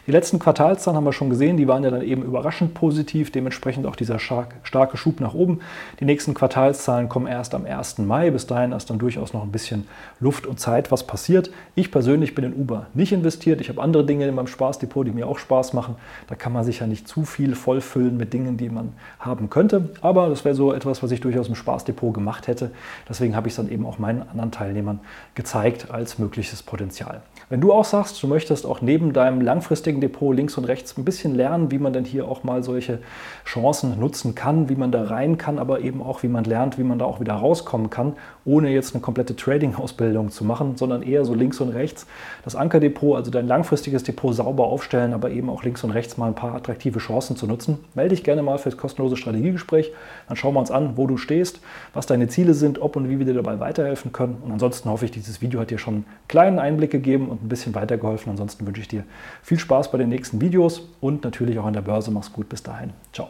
Die 0.05 0.11
letzten 0.11 0.37
Quartalszahlen 0.37 0.95
haben 0.95 1.05
wir 1.05 1.13
schon 1.13 1.31
gesehen, 1.31 1.57
die 1.57 1.67
waren 1.67 1.83
ja 1.83 1.89
dann 1.89 2.03
eben 2.03 2.21
überraschend 2.21 2.75
positiv, 2.75 3.31
dementsprechend 3.31 3.87
auch 3.87 3.95
dieser 3.95 4.19
starke 4.19 4.97
Schub 4.97 5.19
nach 5.19 5.33
oben. 5.33 5.61
Die 5.99 6.05
nächsten 6.05 6.35
Quartalszahlen 6.35 7.09
kommen 7.09 7.25
erst 7.25 7.55
am 7.55 7.65
1. 7.65 7.97
Mai. 7.99 8.29
Bis 8.29 8.45
dahin 8.45 8.71
ist 8.71 8.89
dann 8.89 8.99
durchaus 8.99 9.33
noch 9.33 9.43
ein 9.43 9.51
bisschen 9.51 9.87
Luft 10.19 10.45
und 10.45 10.59
Zeit, 10.59 10.91
was 10.91 11.07
passiert. 11.07 11.49
Ich 11.73 11.91
persönlich 11.91 12.35
bin 12.35 12.45
in 12.45 12.53
Uber 12.53 12.87
nicht 12.93 13.11
investiert. 13.11 13.61
Ich 13.61 13.69
habe 13.69 13.81
andere 13.81 14.05
Dinge 14.05 14.27
in 14.27 14.35
meinem 14.35 14.47
Spaßdepot 14.47 15.06
die 15.07 15.13
mir 15.13 15.27
auch 15.27 15.39
Spaß 15.39 15.73
machen. 15.73 15.95
Da 16.27 16.35
kann 16.35 16.53
man 16.53 16.63
sich 16.63 16.79
ja 16.79 16.87
nicht 16.87 17.07
zu 17.07 17.25
viel 17.25 17.55
vollfüllen 17.55 18.17
mit 18.17 18.33
Dingen, 18.33 18.57
die 18.57 18.69
man 18.69 18.93
haben 19.19 19.49
könnte. 19.49 19.89
Aber 20.01 20.29
das 20.29 20.45
wäre 20.45 20.55
so 20.55 20.73
etwas, 20.73 21.01
was 21.01 21.11
ich 21.11 21.21
durchaus 21.21 21.47
im 21.47 21.55
Spaßdepot 21.55 22.13
gemacht 22.13 22.47
hätte. 22.47 22.71
Deswegen 23.09 23.35
habe 23.35 23.47
ich 23.47 23.53
es 23.53 23.57
dann 23.57 23.69
eben 23.69 23.85
auch 23.85 23.97
meinen 23.97 24.27
anderen 24.29 24.51
Teilnehmern 24.51 24.99
gezeigt 25.35 25.91
als 25.91 26.19
mögliches 26.19 26.63
Potenzial. 26.63 27.21
Wenn 27.49 27.61
du 27.61 27.71
auch 27.71 27.85
sagst, 27.85 28.21
du 28.21 28.27
möchtest 28.27 28.65
auch 28.65 28.81
neben 28.81 29.13
deinem 29.13 29.39
langfristigen 29.39 30.01
Depot 30.01 30.35
links 30.35 30.57
und 30.57 30.65
rechts 30.65 30.97
ein 30.97 31.05
bisschen 31.05 31.33
lernen, 31.33 31.71
wie 31.71 31.79
man 31.79 31.93
denn 31.93 32.03
hier 32.03 32.27
auch 32.27 32.43
mal 32.43 32.61
solche 32.61 32.99
Chancen 33.45 33.97
nutzen 33.99 34.35
kann, 34.35 34.67
wie 34.67 34.75
man 34.75 34.91
da 34.91 35.05
rein 35.05 35.37
kann, 35.37 35.57
aber 35.57 35.79
eben 35.79 36.01
auch, 36.01 36.23
wie 36.23 36.27
man 36.27 36.43
lernt, 36.43 36.77
wie 36.77 36.83
man 36.83 36.99
da 36.99 37.05
auch 37.05 37.21
wieder 37.21 37.33
rauskommen 37.33 37.89
kann, 37.89 38.13
ohne 38.43 38.69
jetzt 38.69 38.93
eine 38.93 39.01
komplette 39.01 39.35
Trading-Ausbildung 39.35 40.29
zu 40.29 40.43
machen, 40.43 40.75
sondern 40.75 41.03
eher 41.03 41.23
so 41.23 41.33
links 41.33 41.61
und 41.61 41.69
rechts 41.69 42.05
das 42.43 42.55
Ankerdepot, 42.55 43.15
also 43.15 43.31
dein 43.31 43.47
langfristiges 43.47 44.03
Depot 44.03 44.33
sauber 44.33 44.65
aufstellen 44.65 44.96
stellen, 44.97 45.13
aber 45.13 45.29
eben 45.29 45.49
auch 45.49 45.63
links 45.63 45.83
und 45.83 45.91
rechts 45.91 46.17
mal 46.17 46.27
ein 46.27 46.33
paar 46.33 46.55
attraktive 46.55 46.97
Chancen 46.97 47.35
zu 47.35 47.45
nutzen. 47.45 47.77
Melde 47.93 48.15
dich 48.15 48.23
gerne 48.23 48.41
mal 48.41 48.57
für 48.57 48.69
das 48.69 48.77
kostenlose 48.77 49.15
Strategiegespräch. 49.15 49.91
Dann 50.27 50.35
schauen 50.35 50.55
wir 50.55 50.59
uns 50.59 50.71
an, 50.71 50.97
wo 50.97 51.05
du 51.05 51.17
stehst, 51.17 51.59
was 51.93 52.07
deine 52.07 52.27
Ziele 52.27 52.55
sind, 52.55 52.81
ob 52.81 52.95
und 52.95 53.07
wie 53.07 53.19
wir 53.19 53.25
dir 53.25 53.35
dabei 53.35 53.59
weiterhelfen 53.59 54.11
können. 54.11 54.37
Und 54.43 54.51
ansonsten 54.51 54.89
hoffe 54.89 55.05
ich, 55.05 55.11
dieses 55.11 55.41
Video 55.41 55.59
hat 55.59 55.69
dir 55.69 55.77
schon 55.77 55.93
einen 55.93 56.05
kleinen 56.27 56.57
Einblick 56.57 56.91
gegeben 56.91 57.29
und 57.29 57.43
ein 57.43 57.49
bisschen 57.49 57.75
weitergeholfen. 57.75 58.31
Ansonsten 58.31 58.65
wünsche 58.65 58.81
ich 58.81 58.87
dir 58.87 59.03
viel 59.43 59.59
Spaß 59.59 59.91
bei 59.91 59.99
den 59.99 60.09
nächsten 60.09 60.41
Videos 60.41 60.81
und 60.99 61.23
natürlich 61.23 61.59
auch 61.59 61.65
an 61.65 61.73
der 61.73 61.81
Börse. 61.81 62.09
Mach's 62.09 62.33
gut. 62.33 62.49
Bis 62.49 62.63
dahin. 62.63 62.91
Ciao. 63.13 63.29